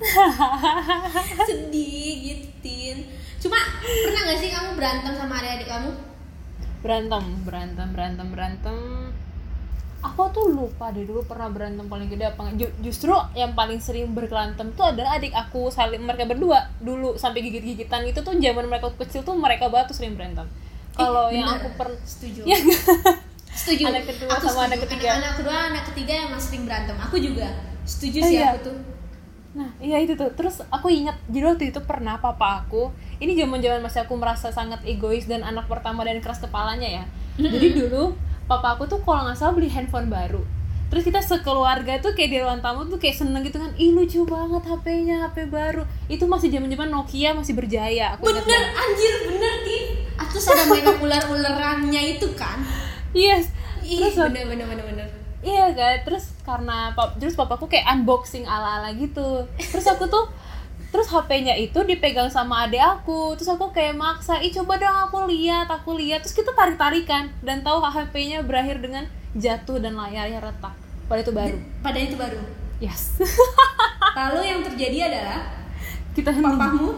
sedih 1.48 2.10
gitu 2.22 2.46
tin 2.60 2.96
cuma 3.38 3.58
pernah 3.80 4.22
gak 4.24 4.38
sih 4.38 4.50
kamu 4.50 4.70
berantem 4.74 5.12
sama 5.12 5.34
adik-adik 5.36 5.68
kamu? 5.68 5.90
Berantem 6.80 7.24
berantem 7.44 7.86
berantem 7.92 8.26
berantem. 8.28 8.76
Aku 10.00 10.28
tuh 10.28 10.52
lupa 10.52 10.92
deh 10.92 11.04
dulu 11.04 11.24
pernah 11.24 11.48
berantem 11.48 11.84
paling 11.84 12.08
gede 12.08 12.28
apa 12.28 12.52
justru 12.78 13.08
yang 13.32 13.52
paling 13.52 13.80
sering 13.80 14.12
berkelantem 14.12 14.68
tuh 14.72 14.92
adalah 14.92 15.16
adik 15.16 15.32
aku 15.32 15.68
saling 15.68 16.00
mereka 16.00 16.24
berdua. 16.24 16.68
Dulu 16.78 17.16
sampai 17.16 17.40
gigit-gigitan 17.40 18.04
itu 18.04 18.20
tuh 18.20 18.36
zaman 18.36 18.64
mereka 18.64 18.92
kecil 18.96 19.24
tuh 19.24 19.32
mereka 19.32 19.68
batu 19.68 19.92
sering 19.92 20.12
berantem. 20.12 20.44
Kalau 20.92 21.28
Eh, 21.28 21.40
yang 21.40 21.48
bener. 21.48 21.60
aku 21.64 21.68
pernah 21.76 22.00
setuju. 22.04 22.44
Ya 22.52 22.58
setuju. 23.54 23.84
Anak 23.86 24.04
kedua 24.04 24.28
Aku 24.34 24.44
sama 24.44 24.52
setuju. 24.52 24.66
anak 24.66 24.78
ketiga. 24.84 25.06
anak, 25.06 25.16
anak 25.16 25.32
kedua 25.38 25.56
anak 25.70 25.84
ketiga 25.92 26.12
yang 26.16 26.28
masih 26.28 26.48
sering 26.48 26.64
berantem. 26.64 26.96
Aku 26.98 27.16
juga 27.16 27.46
setuju 27.84 28.18
Oh, 28.18 28.26
sih 28.26 28.36
iya. 28.36 28.48
aku 28.50 28.58
tuh 28.66 28.76
Nah, 29.54 29.70
iya 29.78 30.02
itu 30.02 30.18
tuh. 30.18 30.30
Terus 30.34 30.60
aku 30.68 30.90
ingat 30.90 31.14
jadi 31.30 31.54
waktu 31.54 31.70
itu 31.70 31.78
pernah 31.86 32.18
papa 32.18 32.66
aku, 32.66 32.90
ini 33.22 33.38
zaman-zaman 33.38 33.80
masih 33.80 34.02
aku 34.02 34.18
merasa 34.18 34.50
sangat 34.50 34.82
egois 34.82 35.30
dan 35.30 35.46
anak 35.46 35.70
pertama 35.70 36.02
dan 36.02 36.18
keras 36.18 36.42
kepalanya 36.42 37.02
ya. 37.02 37.04
Jadi 37.38 37.78
dulu 37.78 38.18
papa 38.44 38.74
aku 38.74 38.90
tuh 38.90 38.98
kalau 39.06 39.30
nggak 39.30 39.38
salah 39.38 39.54
beli 39.54 39.70
handphone 39.70 40.10
baru. 40.10 40.42
Terus 40.90 41.06
kita 41.06 41.22
sekeluarga 41.22 41.98
tuh 41.98 42.14
kayak 42.14 42.30
di 42.30 42.38
ruang 42.38 42.60
tamu 42.62 42.86
tuh 42.86 42.98
kayak 42.98 43.18
seneng 43.18 43.42
gitu 43.42 43.58
kan, 43.58 43.72
ih 43.74 43.90
lucu 43.90 44.22
banget 44.26 44.62
HP-nya, 44.62 45.26
HP 45.26 45.50
baru. 45.50 45.82
Itu 46.06 46.26
masih 46.26 46.50
zaman-zaman 46.54 46.90
Nokia 46.90 47.34
masih 47.34 47.54
berjaya. 47.54 48.14
Aku 48.14 48.30
ingat 48.30 48.46
bener 48.46 48.62
banget. 48.62 48.82
anjir 48.82 49.14
bener 49.26 49.54
tin 49.64 49.84
terus 50.34 50.50
ada 50.50 50.66
mainan 50.66 50.98
ular-ularannya 51.06 52.18
itu 52.18 52.26
kan 52.34 52.58
Yes. 53.14 53.54
Ih, 53.86 54.02
Terus 54.02 54.18
bener 54.18 54.50
bener 54.50 54.66
bener 54.66 54.82
bener 54.82 55.06
Iya 55.46 55.70
kan, 55.78 56.02
terus 56.02 56.33
karena 56.44 56.92
pap, 56.92 57.16
terus 57.16 57.34
papaku 57.34 57.66
kayak 57.66 57.88
unboxing 57.88 58.44
ala-ala 58.44 58.92
gitu. 58.92 59.48
Terus 59.56 59.88
aku 59.88 60.04
tuh 60.06 60.28
terus 60.92 61.10
HP-nya 61.10 61.58
itu 61.58 61.80
dipegang 61.82 62.28
sama 62.30 62.68
adik 62.68 62.84
aku. 62.84 63.34
Terus 63.34 63.50
aku 63.50 63.72
kayak 63.72 63.96
maksa, 63.96 64.38
"Ih, 64.38 64.52
coba 64.52 64.78
dong 64.78 64.94
aku 65.08 65.26
lihat, 65.26 65.66
aku 65.66 65.96
lihat." 65.96 66.22
Terus 66.22 66.36
kita 66.36 66.52
tarik-tarikan 66.52 67.32
dan 67.42 67.64
tahu 67.64 67.80
HP-nya 67.82 68.44
berakhir 68.44 68.78
dengan 68.78 69.08
jatuh 69.34 69.82
dan 69.82 69.98
layarnya 69.98 70.38
retak. 70.38 70.76
Pada 71.04 71.20
itu 71.20 71.32
baru. 71.34 71.58
pada 71.84 71.98
itu 72.00 72.16
baru 72.16 72.40
Yes. 72.80 73.20
lalu 74.18 74.40
yang 74.46 74.60
terjadi 74.64 75.10
adalah 75.10 75.40
kita 76.14 76.30
hening. 76.30 76.56
papamu 76.56 76.88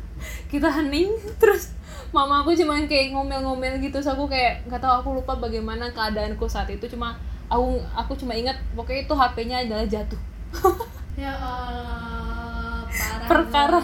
Kita 0.52 0.68
hening 0.70 1.10
terus 1.38 1.74
mama 2.14 2.46
aku 2.46 2.54
cuma 2.54 2.78
kayak 2.86 3.14
ngomel-ngomel 3.14 3.82
gitu. 3.82 3.98
Terus 3.98 4.08
aku 4.10 4.30
kayak 4.30 4.66
nggak 4.70 4.80
tahu 4.80 4.94
aku 5.02 5.08
lupa 5.22 5.34
bagaimana 5.38 5.90
keadaanku 5.90 6.46
saat 6.46 6.70
itu 6.70 6.86
cuma 6.86 7.18
aku 7.46 7.66
aku 7.92 8.12
cuma 8.14 8.32
ingat 8.32 8.56
pokoknya 8.72 9.04
itu 9.04 9.14
HP-nya 9.14 9.56
adalah 9.62 9.84
jatuh. 9.84 10.20
ya 11.14 11.30
Allah 11.30 12.82
parah 12.86 13.26
Perkara 13.26 13.80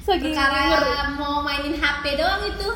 saking 0.00 0.32
perkara 0.32 1.12
mau 1.14 1.40
mainin 1.40 1.74
HP 1.74 2.16
doang 2.16 2.42
itu 2.44 2.68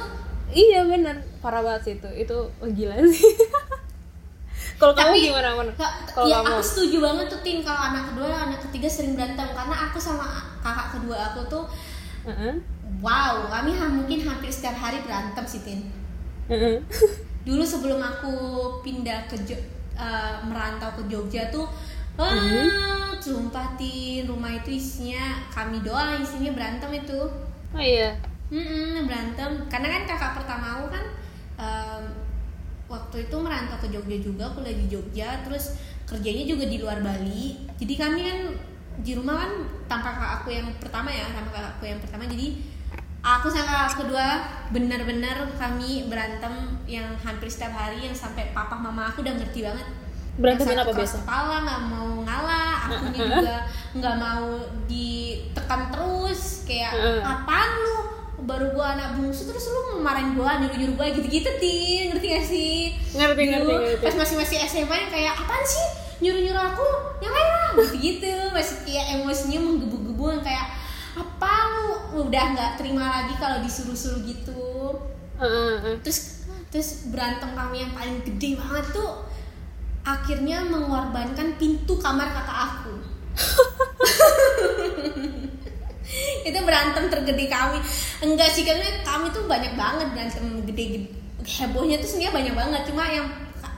Iya 0.53 0.85
bener, 0.85 1.17
parah 1.41 1.65
banget 1.65 1.81
sih 1.83 1.95
itu. 1.97 2.09
Itu 2.15 2.37
oh, 2.53 2.69
gila 2.69 2.93
sih. 3.03 3.25
Kalau 4.77 4.93
kamu 4.93 5.15
gimana, 5.17 5.55
Man? 5.55 5.71
Kak, 5.73 6.11
Kalau 6.11 6.29
ya 6.29 6.43
kamu? 6.43 6.53
aku 6.53 6.61
setuju 6.61 6.97
banget 7.01 7.27
tuh 7.31 7.41
Tin 7.41 7.63
kalau 7.63 7.81
anak 7.89 8.11
kedua 8.11 8.29
anak 8.29 8.61
ketiga 8.69 8.85
sering 8.85 9.15
berantem 9.15 9.47
karena 9.49 9.77
aku 9.87 9.97
sama 9.97 10.27
kakak 10.59 10.93
kedua 10.93 11.17
aku 11.31 11.41
tuh 11.47 11.65
Heeh. 12.23 12.55
wow 12.99 13.47
kami 13.49 13.71
ha- 13.73 13.89
mungkin 13.89 14.21
hampir 14.21 14.51
setiap 14.51 14.75
hari 14.75 14.99
berantem 15.01 15.47
sih 15.47 15.63
Tin 15.63 15.87
Heeh. 16.47 16.83
dulu 17.47 17.63
sebelum 17.63 17.99
aku 17.99 18.35
pindah 18.83 19.25
ke 19.25 19.39
Jo- 19.43 19.63
eh, 20.03 20.35
merantau 20.43 20.91
ke 20.99 21.03
Jogja 21.07 21.47
tuh 21.49 21.67
Mhm. 22.12 22.69
ah, 22.69 23.11
sumpah 23.17 23.73
Tin 23.79 24.27
rumah 24.27 24.53
itu 24.53 24.75
isinya 24.75 25.41
kami 25.49 25.81
doang 25.81 26.21
isinya 26.21 26.53
berantem 26.53 26.91
itu 26.93 27.21
Oh 27.73 27.81
iya. 27.81 28.12
Mm-mm, 28.53 29.09
berantem 29.09 29.65
karena 29.73 29.88
kan 29.88 30.03
kakak 30.05 30.33
pertama 30.37 30.67
aku 30.77 30.87
kan 30.93 31.05
em, 31.57 32.03
waktu 32.85 33.25
itu 33.25 33.37
merantau 33.41 33.81
ke 33.81 33.88
Jogja 33.88 34.19
juga 34.21 34.45
kuliah 34.53 34.77
di 34.77 34.87
Jogja 34.93 35.41
terus 35.41 35.81
kerjanya 36.05 36.45
juga 36.45 36.69
di 36.69 36.77
luar 36.77 37.01
Bali 37.01 37.57
jadi 37.81 37.95
kami 37.97 38.21
kan 38.21 38.38
di 39.01 39.17
rumah 39.17 39.41
kan 39.41 39.53
tanpa 39.88 40.12
kakak 40.12 40.33
aku 40.45 40.49
yang 40.53 40.69
pertama 40.77 41.09
ya 41.09 41.25
sama 41.33 41.49
kakak 41.49 41.73
aku 41.81 41.85
yang 41.88 42.01
pertama 42.05 42.29
jadi 42.29 42.47
aku 43.23 43.47
sama 43.47 43.87
kedua 43.87 44.43
benar-benar 44.75 45.47
kami 45.55 46.11
berantem 46.11 46.75
yang 46.91 47.07
hampir 47.23 47.47
setiap 47.47 47.71
hari 47.71 48.11
yang 48.11 48.15
sampai 48.15 48.51
papa 48.51 48.75
mama 48.75 49.15
aku 49.15 49.23
udah 49.23 49.39
ngerti 49.39 49.63
banget. 49.63 49.87
Berantemin 50.33 50.81
apa 50.81 50.93
biasa? 50.97 51.17
kepala 51.23 51.57
nggak 51.61 51.83
mau 51.93 52.11
ngalah 52.25 52.89
akunya 52.89 53.21
juga 53.39 53.57
nggak 53.95 54.17
mau 54.17 54.49
ditekan 54.91 55.81
terus 55.95 56.67
kayak 56.67 56.93
apaan 57.23 57.71
lu? 57.79 57.97
Baru 58.43 58.75
gua 58.75 58.99
anak 58.99 59.15
bungsu 59.15 59.47
terus 59.47 59.71
lu 59.71 60.03
marahin 60.03 60.35
gua 60.35 60.59
nyuruh 60.59 60.75
nyuruh 60.75 60.99
gua 60.99 61.07
gitu-gitu 61.15 61.47
tin 61.63 62.11
ngerti 62.11 62.27
gak 62.27 62.43
sih? 62.43 62.79
Ngerti, 63.15 63.43
ngerti, 63.55 63.71
Dulu, 63.71 63.79
ngerti. 63.87 64.03
pas 64.03 64.15
masih 64.19 64.35
masih 64.35 64.57
SMA 64.67 64.97
yang 64.99 65.11
kayak 65.15 65.39
apaan 65.39 65.63
sih? 65.63 65.87
Nyuruh 66.27 66.43
nyuruh 66.43 66.65
aku? 66.75 66.89
Yang 67.23 67.33
lain 67.39 67.49
lah 67.55 67.71
gitu 67.79 67.95
gitu 68.03 68.35
masih 68.51 68.77
kayak 68.83 69.07
emosinya 69.15 69.59
menggebu-gebu 69.63 70.25
yang 70.27 70.43
kayak 70.43 70.65
apa 70.67 70.72
udah 72.27 72.45
nggak 72.55 72.73
terima 72.79 73.05
lagi 73.09 73.35
kalau 73.39 73.63
disuruh-suruh 73.63 74.23
gitu. 74.27 74.99
Terus 76.07 76.47
terus 76.73 77.05
berantem 77.13 77.53
kami 77.53 77.85
yang 77.85 77.93
paling 77.93 78.25
gede 78.25 78.57
banget 78.57 78.97
tuh 78.97 79.29
akhirnya 80.03 80.67
mengorbankan 80.67 81.55
pintu 81.61 82.01
kamar 82.01 82.27
kakak 82.31 82.59
aku. 82.75 82.95
Itu 86.49 86.59
berantem 86.67 87.07
tergede 87.07 87.47
kami. 87.47 87.79
Enggak 88.23 88.51
sih 88.51 88.67
karena 88.67 88.83
kami 89.07 89.31
tuh 89.31 89.47
banyak 89.47 89.79
banget 89.79 90.11
berantem 90.11 90.67
gede, 90.67 91.07
hebohnya 91.47 92.03
tuh 92.03 92.09
sebenarnya 92.11 92.35
banyak 92.35 92.55
banget. 92.59 92.83
Cuma 92.91 93.07
yang 93.07 93.31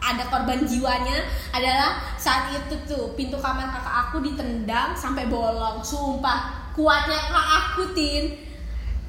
ada 0.04 0.24
korban 0.28 0.64
jiwanya 0.64 1.24
adalah 1.52 2.00
saat 2.20 2.52
itu 2.52 2.76
tuh 2.84 3.16
pintu 3.16 3.40
kamar 3.40 3.68
kakak 3.68 3.96
aku 4.08 4.24
ditendang 4.24 4.96
sampai 4.96 5.28
bolong. 5.28 5.84
Sumpah 5.84 6.63
kuatnya 6.74 7.18
kak 7.30 7.46
aku 7.62 7.82
tin 7.94 8.24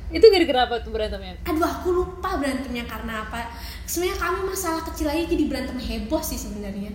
Itu 0.05 0.21
gara-gara 0.29 0.69
apa 0.69 0.75
tuh 0.85 0.93
berantemnya? 0.93 1.33
aduh 1.43 1.65
aku 1.65 1.89
lupa 1.89 2.37
berantemnya 2.37 2.85
karena 2.85 3.25
apa. 3.25 3.49
Sebenarnya 3.83 4.21
kami 4.21 4.39
masalah 4.45 4.85
kecil 4.85 5.09
aja 5.09 5.25
jadi 5.25 5.49
berantem 5.49 5.81
heboh 5.81 6.21
sih 6.21 6.37
sebenarnya. 6.37 6.93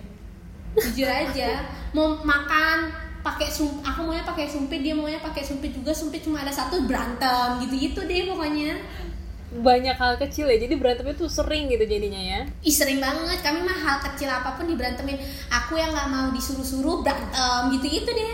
Jujur 0.71 1.11
aja 1.11 1.67
mau 1.91 2.23
makan 2.23 2.87
pakai 3.21 3.51
sum 3.51 3.83
aku 3.83 4.07
maunya 4.07 4.23
pakai 4.23 4.47
sumpit 4.47 4.79
dia 4.79 4.95
maunya 4.95 5.19
pakai 5.19 5.43
sumpit 5.43 5.75
juga 5.75 5.91
sumpit 5.91 6.23
cuma 6.23 6.41
ada 6.41 6.49
satu 6.49 6.87
berantem 6.87 7.59
gitu 7.67 7.75
gitu 7.91 7.99
deh 8.07 8.31
pokoknya. 8.31 8.79
Banyak 9.51 9.99
hal 9.99 10.15
kecil 10.15 10.47
ya, 10.47 10.55
jadi 10.55 10.79
berantemnya 10.79 11.11
tuh 11.11 11.27
sering 11.27 11.67
gitu 11.67 11.83
jadinya 11.83 12.17
ya. 12.17 12.39
Ih 12.63 12.71
sering 12.71 13.03
banget 13.03 13.43
kami 13.43 13.59
mah 13.59 13.75
hal 13.75 13.99
kecil 13.99 14.31
apa 14.31 14.55
pun 14.55 14.63
diberantemin. 14.63 15.19
Aku 15.51 15.75
yang 15.75 15.91
nggak 15.91 16.07
mau 16.07 16.31
disuruh-suruh 16.31 17.03
berantem 17.03 17.75
gitu 17.75 17.85
gitu 17.91 18.09
deh 18.15 18.31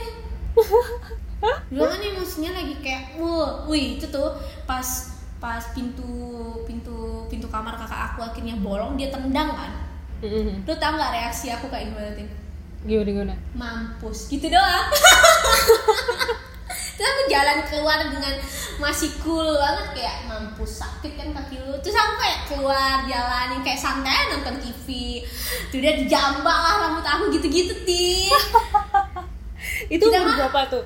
dulu 1.68 1.84
kan 1.84 2.00
emosinya 2.02 2.52
lagi 2.52 2.76
kayak 2.80 3.16
wuh 3.16 3.66
wih 3.66 3.96
itu 3.96 4.08
tuh 4.08 4.34
pas 4.64 4.84
pas 5.38 5.62
pintu 5.72 6.08
pintu 6.64 6.96
pintu 7.28 7.46
kamar 7.46 7.76
kakak 7.76 8.10
aku 8.10 8.24
akhirnya 8.24 8.58
bolong 8.58 8.96
dia 8.96 9.08
tendang 9.08 9.52
kan 9.52 9.72
Heeh. 10.18 10.58
lu 10.60 10.74
tau 10.76 10.92
nggak 10.92 11.14
reaksi 11.14 11.50
aku 11.50 11.68
kayak 11.68 11.88
gimana 11.88 12.10
tim 12.14 12.26
Gimana 12.80 13.06
gimana? 13.06 13.36
mampus 13.54 14.26
gitu 14.28 14.48
doang 14.48 14.86
terus 16.98 17.08
aku 17.08 17.24
jalan 17.28 17.58
keluar 17.64 18.00
dengan 18.02 18.34
masih 18.78 19.14
cool 19.20 19.46
banget 19.46 19.88
kayak 19.94 20.26
mampus 20.26 20.82
sakit 20.82 21.14
kan 21.14 21.30
kaki 21.32 21.58
lu 21.60 21.78
terus 21.78 21.94
aku 21.94 22.14
kayak 22.16 22.40
keluar 22.48 23.06
jalan 23.06 23.48
yang 23.54 23.64
kayak 23.64 23.78
santai 23.78 24.26
nonton 24.28 24.58
TV 24.58 25.22
tuh 25.70 25.78
dia 25.78 25.94
dijambak 25.94 26.46
lah 26.58 26.76
rambut 26.82 27.06
aku 27.06 27.30
gitu-gitu 27.32 27.78
tim 27.84 28.34
Itu 29.90 30.04
Kita 30.04 30.22
mah- 30.22 30.38
berapa 30.40 30.62
tuh? 30.70 30.84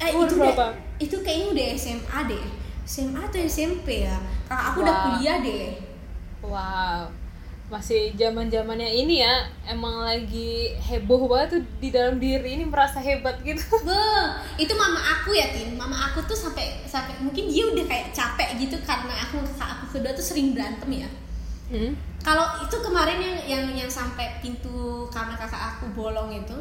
Eh, 0.00 0.10
Umur 0.14 0.26
itu 0.26 0.34
berapa? 0.38 0.66
Udah, 0.70 0.70
itu 1.00 1.16
kayaknya 1.22 1.46
udah 1.54 1.66
SMA 1.78 2.18
deh. 2.30 2.44
SMA 2.84 3.20
atau 3.20 3.40
SMP 3.40 4.04
ya? 4.04 4.16
Kakak 4.46 4.66
aku 4.72 4.78
udah 4.84 4.94
Wah. 4.94 5.02
kuliah 5.08 5.36
deh. 5.40 5.66
Wow. 6.44 7.02
Masih 7.72 8.12
zaman 8.14 8.52
zamannya 8.52 8.86
ini 8.86 9.24
ya 9.24 9.48
emang 9.64 10.04
lagi 10.04 10.76
heboh 10.76 11.24
banget 11.26 11.58
tuh 11.58 11.62
di 11.80 11.88
dalam 11.88 12.20
diri 12.20 12.60
ini 12.60 12.64
merasa 12.68 13.00
hebat 13.00 13.40
gitu. 13.40 13.64
Beuh, 13.88 14.26
itu 14.60 14.72
mama 14.76 15.00
aku 15.00 15.32
ya 15.32 15.48
tin. 15.48 15.72
Mama 15.74 15.96
aku 16.12 16.20
tuh 16.28 16.36
sampai 16.36 16.84
sampai 16.84 17.16
mungkin 17.24 17.48
dia 17.48 17.64
udah 17.64 17.88
kayak 17.88 18.12
capek 18.12 18.60
gitu 18.60 18.76
karena 18.84 19.16
aku 19.24 19.40
kakak 19.56 19.80
aku 19.80 19.84
kedua 19.96 20.12
tuh 20.12 20.22
sering 20.22 20.52
berantem 20.52 21.02
ya. 21.02 21.08
Hmm. 21.64 21.96
kalau 22.20 22.60
itu 22.60 22.76
kemarin 22.84 23.16
yang 23.16 23.36
yang 23.48 23.64
yang 23.72 23.90
sampai 23.90 24.36
pintu 24.44 25.08
kamar 25.08 25.32
kakak 25.32 25.74
aku 25.74 25.88
bolong 25.96 26.28
itu 26.28 26.52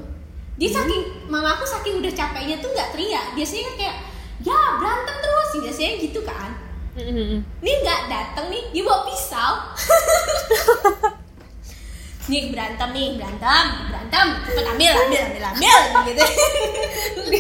dia 0.54 0.70
saking 0.70 1.26
mama 1.26 1.58
aku 1.58 1.66
saking 1.66 1.98
udah 1.98 2.14
capeknya 2.14 2.62
tuh 2.62 2.70
nggak 2.70 2.94
teriak. 2.94 3.26
Biasanya 3.34 3.64
kan 3.70 3.76
kayak 3.80 3.96
ya 4.44 4.60
berantem 4.78 5.16
terus. 5.18 5.50
Biasanya 5.64 5.92
gitu 6.02 6.22
kan. 6.22 6.50
Hmm. 6.94 7.42
nih 7.42 7.76
nggak 7.82 8.02
dateng 8.06 8.54
nih 8.54 8.64
dia 8.70 8.84
bawa 8.86 9.02
pisau. 9.10 9.54
Nih 12.24 12.56
berantem 12.56 12.90
nih 12.96 13.20
berantem 13.20 13.66
berantem. 13.92 14.28
Cepet 14.48 14.64
ambil 14.64 14.92
ambil 14.96 15.22
ambil 15.28 15.44
ambil 15.44 15.80
gitu. 16.08 16.24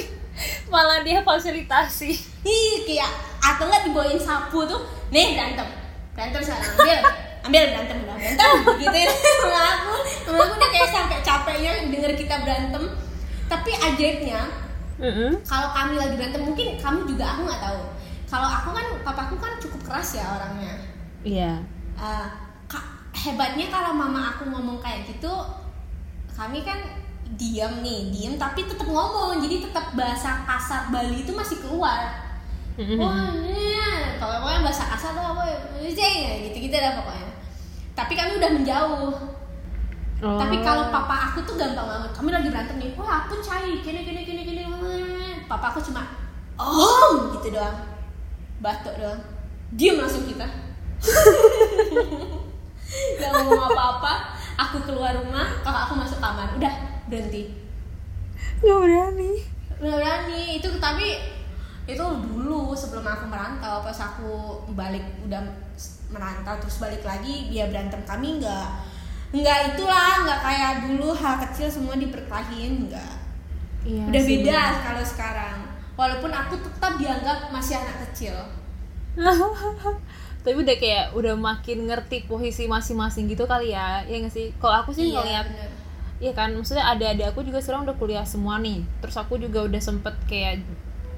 Malah 0.73 1.05
dia 1.05 1.23
fasilitasi. 1.23 2.11
Ih, 2.43 2.83
kayak 2.83 3.07
atau 3.39 3.69
nggak 3.69 3.87
dibawain 3.87 4.19
sapu 4.19 4.67
tuh? 4.67 4.83
Nih 5.13 5.37
berantem. 5.37 5.69
Berantem 6.17 6.41
sekarang 6.43 6.67
ambil 6.75 6.99
ambil 7.43 7.63
berantem 7.75 7.97
udah 8.01 8.15
berantem. 8.15 8.51
Gitu 8.81 8.97
ya. 8.97 9.11
Sama 9.11 9.61
aku 9.77 9.93
sama 10.23 10.41
aku 10.47 10.53
udah 10.55 10.69
kayak 10.71 10.89
sampai 10.89 11.17
capeknya 11.19 11.71
denger 11.91 12.11
kita 12.15 12.35
berantem. 12.41 12.83
Tapi 13.51 13.71
ajaibnya 13.75 14.41
Mm-mm. 14.97 15.43
kalau 15.43 15.69
kami 15.75 15.99
lagi 15.99 16.15
berantem 16.15 16.41
mungkin 16.41 16.79
kamu 16.79 16.99
juga 17.05 17.25
aku 17.35 17.41
nggak 17.45 17.61
tahu. 17.61 17.81
Kalau 18.31 18.49
aku 18.49 18.69
kan 18.73 18.85
papaku 19.03 19.35
kan 19.37 19.53
cukup 19.59 19.81
keras 19.85 20.17
ya 20.17 20.25
orangnya. 20.25 20.73
Iya. 21.21 21.53
Eh, 21.93 22.27
ka- 22.65 22.89
hebatnya 23.13 23.67
kalau 23.69 23.93
mama 23.93 24.33
aku 24.33 24.47
ngomong 24.49 24.79
kayak 24.79 25.05
gitu 25.05 25.29
kami 26.33 26.65
kan 26.65 26.79
diam 27.37 27.81
nih 27.85 28.09
diam 28.09 28.33
tapi 28.39 28.63
tetap 28.63 28.87
ngomong. 28.87 29.37
Jadi 29.43 29.67
tetap 29.67 29.91
bahasa 29.93 30.41
kasar 30.47 30.89
Bali 30.89 31.27
itu 31.27 31.35
masih 31.35 31.59
keluar. 31.59 32.09
Wah 32.73 33.29
iya. 33.43 34.17
Kalau 34.17 34.41
pokoknya 34.41 34.61
bahasa 34.65 34.83
kasar 34.89 35.13
tuh 35.13 35.21
apa 35.21 35.43
ya? 35.45 35.57
Gitu 35.83 36.57
gitu 36.57 36.73
dah 36.73 36.95
pokoknya 36.97 37.27
tapi 37.93 38.13
kami 38.17 38.41
udah 38.41 38.51
menjauh. 38.53 39.13
Oh. 40.23 40.39
tapi 40.39 40.63
kalau 40.63 40.87
papa 40.87 41.35
aku 41.35 41.43
tuh 41.43 41.59
gampang 41.59 41.83
banget. 41.83 42.11
Kami 42.15 42.31
lagi 42.31 42.47
berantem 42.47 42.79
nih. 42.79 42.95
Wah 42.95 43.27
aku 43.27 43.43
cair 43.43 43.75
gini 43.83 44.07
gini 44.07 44.23
gini 44.23 44.41
gini 44.47 44.63
papa 45.47 45.75
aku 45.75 45.83
cuma 45.83 46.07
om 46.55 47.35
gitu 47.37 47.53
doang. 47.53 47.77
Batuk 48.63 48.95
doang. 48.95 49.19
Diam 49.75 49.99
langsung 49.99 50.23
kita. 50.23 50.47
Gak 53.19 53.31
ngomong 53.35 53.67
apa-apa. 53.67 54.31
Aku 54.53 54.85
keluar 54.85 55.17
rumah 55.17 55.49
kakak 55.65 55.89
aku 55.89 55.93
masuk 55.99 56.23
kamar. 56.23 56.47
Udah 56.55 56.73
berhenti. 57.11 57.51
Nggak 58.63 58.79
berani. 58.79 59.31
Udah 59.81 59.97
berani. 59.99 60.43
Itu 60.61 60.71
tapi 60.79 61.19
itu 61.83 61.99
dulu 61.99 62.71
sebelum 62.71 63.03
aku 63.03 63.27
merantau 63.27 63.83
pas 63.83 63.99
aku 63.99 64.63
balik 64.71 65.03
udah 65.27 65.43
merantau 66.07 66.55
terus 66.63 66.79
balik 66.79 67.03
lagi 67.03 67.51
dia 67.51 67.67
berantem 67.67 67.99
kami 68.07 68.39
nggak 68.39 68.93
nggak 69.33 69.59
itulah 69.73 70.21
nggak 70.21 70.39
kayak 70.45 70.71
dulu 70.85 71.09
hal 71.17 71.41
kecil 71.41 71.65
semua 71.65 71.97
diperkelahiin 71.97 72.85
nggak. 72.85 73.13
Iya 73.83 74.03
udah 74.13 74.21
sih, 74.21 74.45
beda 74.45 74.61
kalau 74.85 75.03
sekarang. 75.03 75.57
Walaupun 75.97 76.29
aku 76.29 76.53
tetap 76.61 76.93
dianggap 77.01 77.49
masih 77.49 77.81
anak 77.81 77.97
kecil. 78.09 78.37
Tapi 80.45 80.57
udah 80.59 80.75
kayak 80.77 81.05
udah 81.17 81.33
makin 81.33 81.89
ngerti 81.89 82.29
posisi 82.29 82.69
masing-masing 82.69 83.25
gitu 83.25 83.49
kali 83.49 83.73
ya 83.73 84.05
ya 84.05 84.21
nggak 84.21 84.33
sih? 84.33 84.53
Kalau 84.61 84.85
aku 84.85 84.93
sih 84.93 85.09
ngeliat 85.09 85.49
bener. 85.49 85.69
Iya 86.21 86.31
kan, 86.37 86.53
maksudnya 86.53 86.85
ada-ada 86.87 87.33
aku 87.33 87.41
juga 87.43 87.59
sekarang 87.59 87.89
udah 87.89 87.97
kuliah 87.97 88.23
semua 88.23 88.61
nih. 88.61 88.85
Terus 89.01 89.17
aku 89.17 89.41
juga 89.41 89.65
udah 89.65 89.81
sempet 89.81 90.13
kayak 90.29 90.61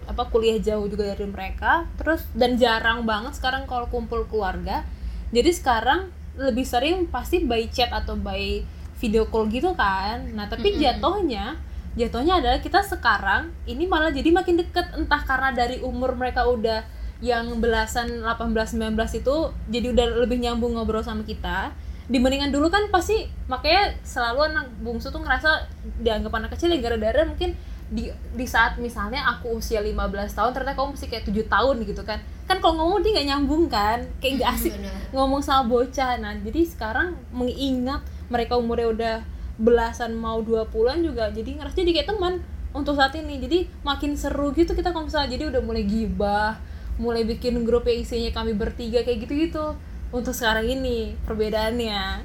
apa 0.05 0.29
kuliah 0.29 0.57
jauh 0.61 0.85
juga 0.89 1.11
dari 1.13 1.27
mereka. 1.27 1.89
Terus 1.99 2.25
dan 2.33 2.57
jarang 2.57 3.03
banget 3.03 3.37
sekarang 3.37 3.65
kalau 3.65 3.89
kumpul 3.89 4.25
keluarga. 4.29 4.85
Jadi 5.33 5.51
sekarang 5.51 6.13
lebih 6.35 6.67
sering 6.67 7.07
pasti 7.07 7.43
by 7.43 7.67
chat 7.71 7.89
atau 7.91 8.15
by 8.15 8.61
video 8.99 9.27
call 9.27 9.51
gitu 9.51 9.73
kan. 9.75 10.31
Nah, 10.31 10.47
tapi 10.47 10.75
Mm-mm. 10.75 10.81
jatuhnya 10.81 11.59
jatuhnya 11.95 12.43
adalah 12.43 12.59
kita 12.59 12.83
sekarang 12.83 13.55
ini 13.63 13.87
malah 13.87 14.11
jadi 14.11 14.27
makin 14.27 14.59
deket 14.59 14.91
entah 14.99 15.23
karena 15.23 15.55
dari 15.55 15.79
umur 15.79 16.11
mereka 16.19 16.43
udah 16.43 16.83
yang 17.23 17.63
belasan 17.63 18.19
18 18.19 18.75
19 18.75 18.99
itu 19.23 19.35
jadi 19.71 19.87
udah 19.95 20.05
lebih 20.27 20.43
nyambung 20.43 20.75
ngobrol 20.75 20.99
sama 20.99 21.23
kita 21.23 21.71
dibandingkan 22.11 22.51
dulu 22.51 22.67
kan 22.67 22.91
pasti 22.91 23.25
makanya 23.47 23.95
selalu 24.03 24.51
anak 24.51 24.67
bungsu 24.83 25.09
tuh 25.09 25.23
ngerasa 25.23 25.71
dianggap 26.03 26.35
anak 26.35 26.53
kecil 26.53 26.69
ya 26.69 26.83
gara-gara 26.83 27.23
mungkin 27.23 27.55
di 27.85 28.09
di 28.33 28.45
saat 28.49 28.81
misalnya 28.81 29.21
aku 29.37 29.61
usia 29.61 29.77
15 29.77 29.93
tahun 30.33 30.51
ternyata 30.57 30.73
kamu 30.73 30.97
masih 30.97 31.09
kayak 31.09 31.25
tujuh 31.29 31.45
tahun 31.45 31.75
gitu 31.85 32.01
kan. 32.01 32.19
Kan 32.49 32.57
kalau 32.61 32.81
ngomong 32.81 33.05
dia 33.05 33.11
nggak 33.17 33.27
nyambung 33.29 33.65
kan 33.69 34.01
kayak 34.17 34.41
nggak 34.41 34.51
asik 34.57 34.73
Bener. 34.73 34.93
ngomong 35.13 35.41
sama 35.45 35.69
bocah. 35.69 36.17
Nah 36.17 36.33
jadi 36.41 36.61
sekarang 36.65 37.17
mengingat 37.29 38.01
mereka 38.29 38.57
umurnya 38.57 38.87
udah 38.89 39.15
belasan 39.55 40.17
mau 40.17 40.43
20-an 40.43 40.99
juga 40.99 41.31
jadi 41.31 41.61
ngerasa 41.61 41.77
jadi 41.79 41.91
kayak 42.01 42.09
teman 42.17 42.33
untuk 42.73 42.97
saat 42.97 43.13
ini. 43.15 43.37
Jadi 43.37 43.69
makin 43.85 44.17
seru 44.17 44.49
gitu 44.51 44.73
kita 44.73 44.89
kalau 44.89 45.05
misalnya 45.05 45.29
jadi 45.31 45.43
udah 45.53 45.61
mulai 45.61 45.85
gibah 45.85 46.57
mulai 46.95 47.27
bikin 47.27 47.67
grup 47.67 47.83
yang 47.87 48.07
isinya 48.07 48.31
kami 48.31 48.55
bertiga 48.55 49.03
kayak 49.03 49.27
gitu-gitu. 49.27 49.75
Untuk 50.15 50.31
sekarang 50.31 50.63
ini 50.63 51.17
perbedaannya. 51.27 52.23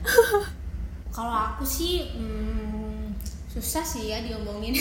Kalau 1.17 1.35
aku 1.35 1.67
sih 1.67 2.07
hmm, 2.07 2.80
susah 3.61 3.85
sih 3.85 4.09
ya 4.09 4.25
diomongin. 4.25 4.73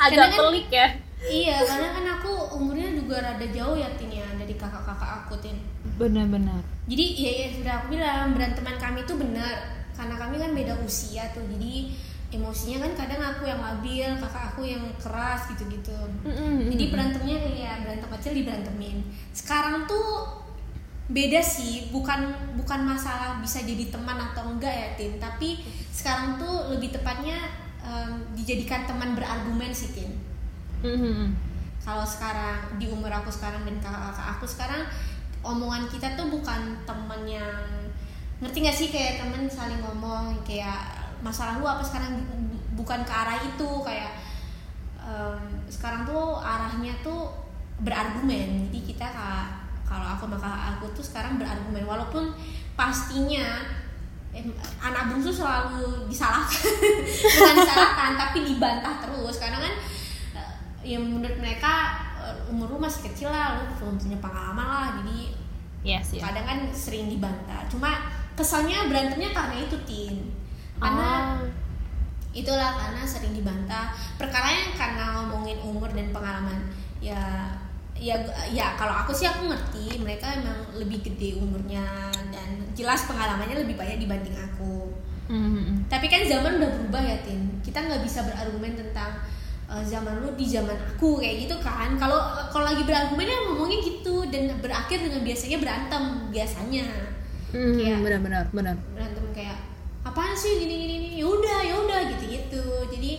Agak 0.00 0.30
kan- 0.30 0.38
pelik 0.38 0.68
ya. 0.70 0.88
Iya 1.20 1.60
karena 1.60 1.92
kan 1.92 2.04
aku 2.16 2.32
umurnya 2.56 2.96
juga 2.96 3.20
rada 3.20 3.44
jauh 3.44 3.76
ya 3.76 3.92
tin 4.00 4.08
ya 4.08 4.24
dari 4.40 4.56
kakak-kakak 4.56 5.26
aku 5.26 5.36
tin. 5.36 5.60
Benar-benar. 6.00 6.64
Jadi 6.88 7.04
ya, 7.12 7.30
ya 7.44 7.46
sudah 7.60 7.72
aku 7.76 7.86
bilang 7.92 8.32
beranteman 8.32 8.80
kami 8.80 9.04
tuh 9.04 9.20
benar. 9.20 9.84
Karena 9.92 10.16
kami 10.16 10.40
kan 10.40 10.56
beda 10.56 10.80
usia 10.80 11.28
tuh 11.36 11.44
jadi 11.44 11.92
emosinya 12.30 12.88
kan 12.88 13.04
kadang 13.04 13.20
aku 13.20 13.44
yang 13.44 13.60
labil 13.60 14.08
kakak 14.16 14.54
aku 14.54 14.64
yang 14.64 14.80
keras 14.96 15.44
gitu-gitu. 15.52 15.92
Jadi 16.72 16.84
berantemnya 16.88 17.36
kayak 17.36 17.74
berantem 17.84 18.08
kecil 18.16 18.32
diberantemin 18.40 18.96
sekarang 19.36 19.84
tuh 19.84 20.24
beda 21.10 21.42
sih 21.42 21.90
bukan 21.90 22.30
bukan 22.54 22.86
masalah 22.86 23.42
bisa 23.42 23.58
jadi 23.60 23.90
teman 23.90 24.14
atau 24.16 24.46
enggak 24.46 24.70
ya 24.70 24.88
tin. 24.94 25.18
Tapi 25.18 25.58
sekarang 25.90 26.38
tuh 26.38 26.70
lebih 26.72 26.94
tepatnya 26.94 27.38
em, 27.82 28.22
dijadikan 28.38 28.86
teman 28.86 29.18
berargumen 29.18 29.74
sih 29.74 29.90
tin. 29.90 30.10
Kalau 31.80 32.04
sekarang 32.04 32.78
di 32.78 32.86
umur 32.88 33.10
aku 33.10 33.28
sekarang 33.32 33.64
dan 33.64 33.76
kakak-kakak 33.80 34.26
aku 34.36 34.44
sekarang 34.46 34.82
omongan 35.40 35.88
kita 35.88 36.12
tuh 36.12 36.28
bukan 36.28 36.76
temen 36.84 37.22
yang 37.26 37.64
ngerti 38.40 38.58
gak 38.62 38.76
sih? 38.76 38.88
Kayak 38.88 39.24
temen 39.24 39.48
saling 39.48 39.80
ngomong 39.80 40.40
kayak 40.44 40.80
masalah 41.20 41.60
lu 41.60 41.66
apa 41.66 41.84
sekarang? 41.84 42.20
Bu- 42.48 42.64
bukan 42.80 43.04
ke 43.04 43.12
arah 43.12 43.36
itu 43.44 43.68
kayak 43.84 44.12
em, 45.00 45.40
sekarang 45.68 46.08
tuh 46.08 46.38
arahnya 46.40 46.92
tuh 47.04 47.28
berargumen. 47.80 48.68
Jadi 48.68 48.92
kita 48.92 49.08
ka- 49.08 49.59
kalau 49.90 50.06
aku 50.06 50.30
kakak 50.30 50.78
aku 50.78 50.86
tuh 50.94 51.02
sekarang 51.02 51.34
berargumen 51.34 51.82
walaupun 51.82 52.30
pastinya 52.78 53.66
em, 54.30 54.54
anak 54.78 55.10
bungsu 55.10 55.34
selalu 55.34 56.06
disalahkan 56.06 56.62
bukan 57.34 57.54
disalahkan 57.58 58.10
tapi 58.14 58.38
dibantah 58.46 59.02
terus. 59.02 59.42
Karena 59.42 59.58
kan 59.58 59.74
eh, 60.38 60.54
yang 60.86 61.02
menurut 61.02 61.34
mereka 61.42 61.98
eh, 62.22 62.38
umur 62.46 62.70
lu 62.70 62.78
masih 62.78 63.10
kecil 63.10 63.34
lah 63.34 63.58
lu 63.58 63.66
belum 63.74 63.98
punya 63.98 64.18
pengalaman 64.22 64.66
lah 64.70 64.86
jadi 65.02 65.18
yes 65.82 66.14
ya 66.14 66.30
kadang 66.30 66.46
kan 66.46 66.58
sering 66.70 67.10
dibantah. 67.10 67.66
Cuma 67.66 68.06
kesannya 68.38 68.86
berantemnya 68.86 69.34
karena 69.34 69.58
itu 69.58 69.74
tin. 69.82 70.30
Karena 70.78 71.36
Ah. 71.36 71.44
itulah 72.30 72.78
karena 72.78 73.02
sering 73.02 73.34
dibantah. 73.34 73.90
Perkaranya 74.14 74.70
karena 74.78 75.18
ngomongin 75.18 75.58
umur 75.60 75.90
dan 75.90 76.14
pengalaman 76.14 76.70
ya 77.02 77.18
ya 78.00 78.16
ya 78.48 78.72
kalau 78.74 78.96
aku 78.96 79.12
sih 79.12 79.28
aku 79.28 79.44
ngerti 79.46 80.00
mereka 80.00 80.32
emang 80.32 80.56
lebih 80.72 81.04
gede 81.04 81.36
umurnya 81.36 81.84
dan 82.32 82.48
jelas 82.72 83.04
pengalamannya 83.04 83.60
lebih 83.60 83.76
banyak 83.76 84.00
dibanding 84.00 84.34
aku. 84.34 84.88
Mhm. 85.30 85.86
tapi 85.86 86.10
kan 86.10 86.26
zaman 86.26 86.58
udah 86.58 86.70
berubah 86.74 86.98
ya 86.98 87.22
tin. 87.22 87.38
Kita 87.62 87.78
nggak 87.78 88.02
bisa 88.02 88.26
berargumen 88.26 88.74
tentang 88.74 89.14
eh, 89.70 89.84
zaman 89.86 90.18
lu 90.18 90.34
di 90.34 90.42
zaman 90.42 90.74
aku 90.74 91.22
kayak 91.22 91.46
gitu 91.46 91.54
kan. 91.62 91.94
Kalau 91.94 92.18
kalau 92.50 92.66
lagi 92.66 92.82
berargumen 92.82 93.22
ya 93.22 93.38
ngomongnya 93.46 93.78
gitu 93.78 94.26
dan 94.26 94.50
berakhir 94.58 94.98
dengan 94.98 95.22
biasanya 95.22 95.58
berantem 95.62 96.02
biasanya. 96.34 96.86
Mhm, 97.54 97.78
Kayak- 97.78 98.02
benar-benar 98.02 98.44
benar. 98.50 98.74
berantem 98.90 99.24
kayak 99.30 99.58
apaan 100.02 100.34
sih 100.34 100.58
gini 100.58 100.74
gini 100.74 100.94
gini? 100.98 101.08
Ya 101.22 101.26
udah 101.28 101.58
ya 101.62 101.74
udah 101.78 102.00
gitu 102.10 102.24
gitu 102.26 102.64
jadi 102.90 103.12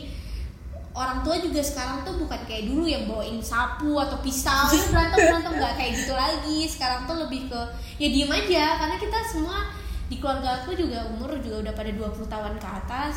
orang 0.92 1.24
tua 1.24 1.40
juga 1.40 1.64
sekarang 1.64 2.04
tuh 2.04 2.20
bukan 2.20 2.42
kayak 2.44 2.68
dulu 2.68 2.84
yang 2.84 3.08
bawain 3.08 3.40
sapu 3.40 3.96
atau 3.96 4.20
pisau 4.20 4.68
ya 4.72 4.84
berantem 4.92 5.20
berantem. 5.24 5.54
Nggak 5.56 5.74
kayak 5.80 5.92
gitu 5.96 6.14
lagi. 6.14 6.60
Sekarang 6.68 7.08
tuh 7.08 7.18
lebih 7.28 7.48
ke 7.48 7.62
ya 8.00 8.08
diem 8.12 8.32
aja. 8.32 8.66
Karena 8.80 8.96
kita 9.00 9.20
semua 9.24 9.72
di 10.12 10.20
keluarga 10.20 10.64
aku 10.64 10.76
juga 10.76 11.08
umur 11.08 11.40
juga 11.40 11.64
udah 11.64 11.74
pada 11.74 11.92
20 11.96 12.28
tahun 12.28 12.54
ke 12.60 12.68
atas. 12.68 13.14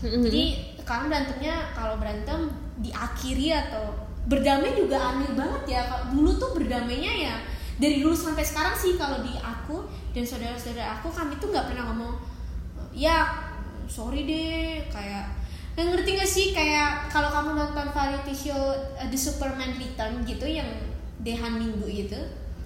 Jadi 0.00 0.44
sekarang 0.80 1.12
berantemnya 1.12 1.56
kalau 1.76 2.00
berantem 2.00 2.48
diakhiri 2.80 3.52
atau 3.52 3.92
berdamai 4.24 4.72
juga 4.72 4.96
aneh 5.12 5.32
banget 5.36 5.62
ya. 5.76 5.80
Kalau 5.84 6.04
dulu 6.16 6.30
tuh 6.40 6.50
berdamainya 6.56 7.12
ya 7.12 7.36
dari 7.78 8.00
dulu 8.00 8.16
sampai 8.16 8.42
sekarang 8.42 8.74
sih 8.74 8.96
kalau 8.96 9.20
di 9.22 9.36
aku 9.38 9.84
dan 10.16 10.24
saudara-saudara 10.24 10.98
aku 10.98 11.14
kami 11.14 11.38
tuh 11.38 11.54
nggak 11.54 11.70
pernah 11.70 11.92
ngomong 11.92 12.16
ya 12.96 13.28
sorry 13.84 14.24
deh. 14.24 14.88
Kayak 14.88 15.28
nggak 15.78 15.94
ngerti 15.94 16.10
gak 16.18 16.26
sih? 16.26 16.46
Kayak 16.50 17.06
kalau 17.06 17.30
kamu 17.30 17.54
nonton 17.54 17.86
variety 17.94 18.34
show 18.34 18.74
uh, 18.74 19.06
The 19.06 19.14
Superman 19.14 19.78
Return 19.78 20.26
gitu 20.26 20.42
yang 20.42 20.66
Dehan 21.22 21.54
Minggu 21.54 21.86
gitu. 21.86 22.18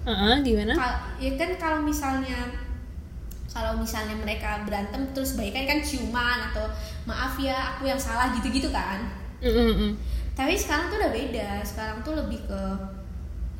Heeh, 0.03 0.33
gimana 0.41 0.73
Kal- 0.73 0.99
ya 1.21 1.37
kan 1.37 1.53
kalau 1.61 1.79
misalnya 1.85 2.49
kalau 3.53 3.77
misalnya 3.77 4.17
mereka 4.17 4.65
berantem 4.65 5.13
terus 5.13 5.37
baikan 5.37 5.69
kan 5.69 5.79
ciuman 5.85 6.49
atau 6.49 6.65
maaf 7.05 7.37
ya 7.37 7.77
aku 7.77 7.85
yang 7.85 8.01
salah 8.01 8.33
gitu-gitu 8.33 8.73
kan. 8.73 9.05
Mm, 9.45 9.53
mm, 9.53 9.73
mm. 9.77 9.91
tapi 10.33 10.57
sekarang 10.57 10.89
tuh 10.89 10.97
udah 10.97 11.13
beda. 11.13 11.61
Sekarang 11.61 12.01
tuh 12.01 12.17
lebih 12.17 12.41
ke 12.49 12.61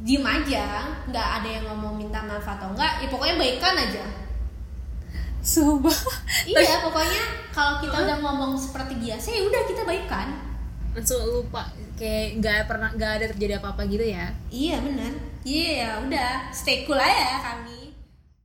diem 0.02 0.26
aja. 0.26 0.98
Nggak 1.06 1.28
ada 1.40 1.50
yang 1.62 1.66
ngomong 1.70 2.02
minta 2.02 2.26
maaf 2.26 2.42
atau 2.42 2.74
enggak 2.74 3.06
ya 3.06 3.08
pokoknya 3.14 3.38
baikan 3.38 3.78
aja 3.78 4.23
Sumpah. 5.44 6.00
Iya 6.48 6.80
pokoknya 6.80 7.22
kalau 7.52 7.84
kita 7.84 7.96
udah 8.00 8.18
ngomong 8.24 8.56
seperti 8.56 8.96
biasa 8.96 9.28
ya 9.36 9.42
udah 9.44 9.62
kita 9.68 9.84
baikan 9.84 10.40
langsung 10.96 11.20
lupa 11.26 11.68
kayak 12.00 12.40
nggak 12.40 12.70
pernah 12.70 12.90
nggak 12.96 13.12
ada 13.20 13.26
terjadi 13.36 13.60
apa 13.60 13.76
apa 13.76 13.84
gitu 13.92 14.08
ya? 14.08 14.32
Iya 14.48 14.80
benar 14.80 15.12
iya 15.44 15.70
ya 15.76 15.90
udah 16.00 16.32
stay 16.56 16.88
cool 16.88 16.96
aja 16.96 17.44
kami 17.44 17.83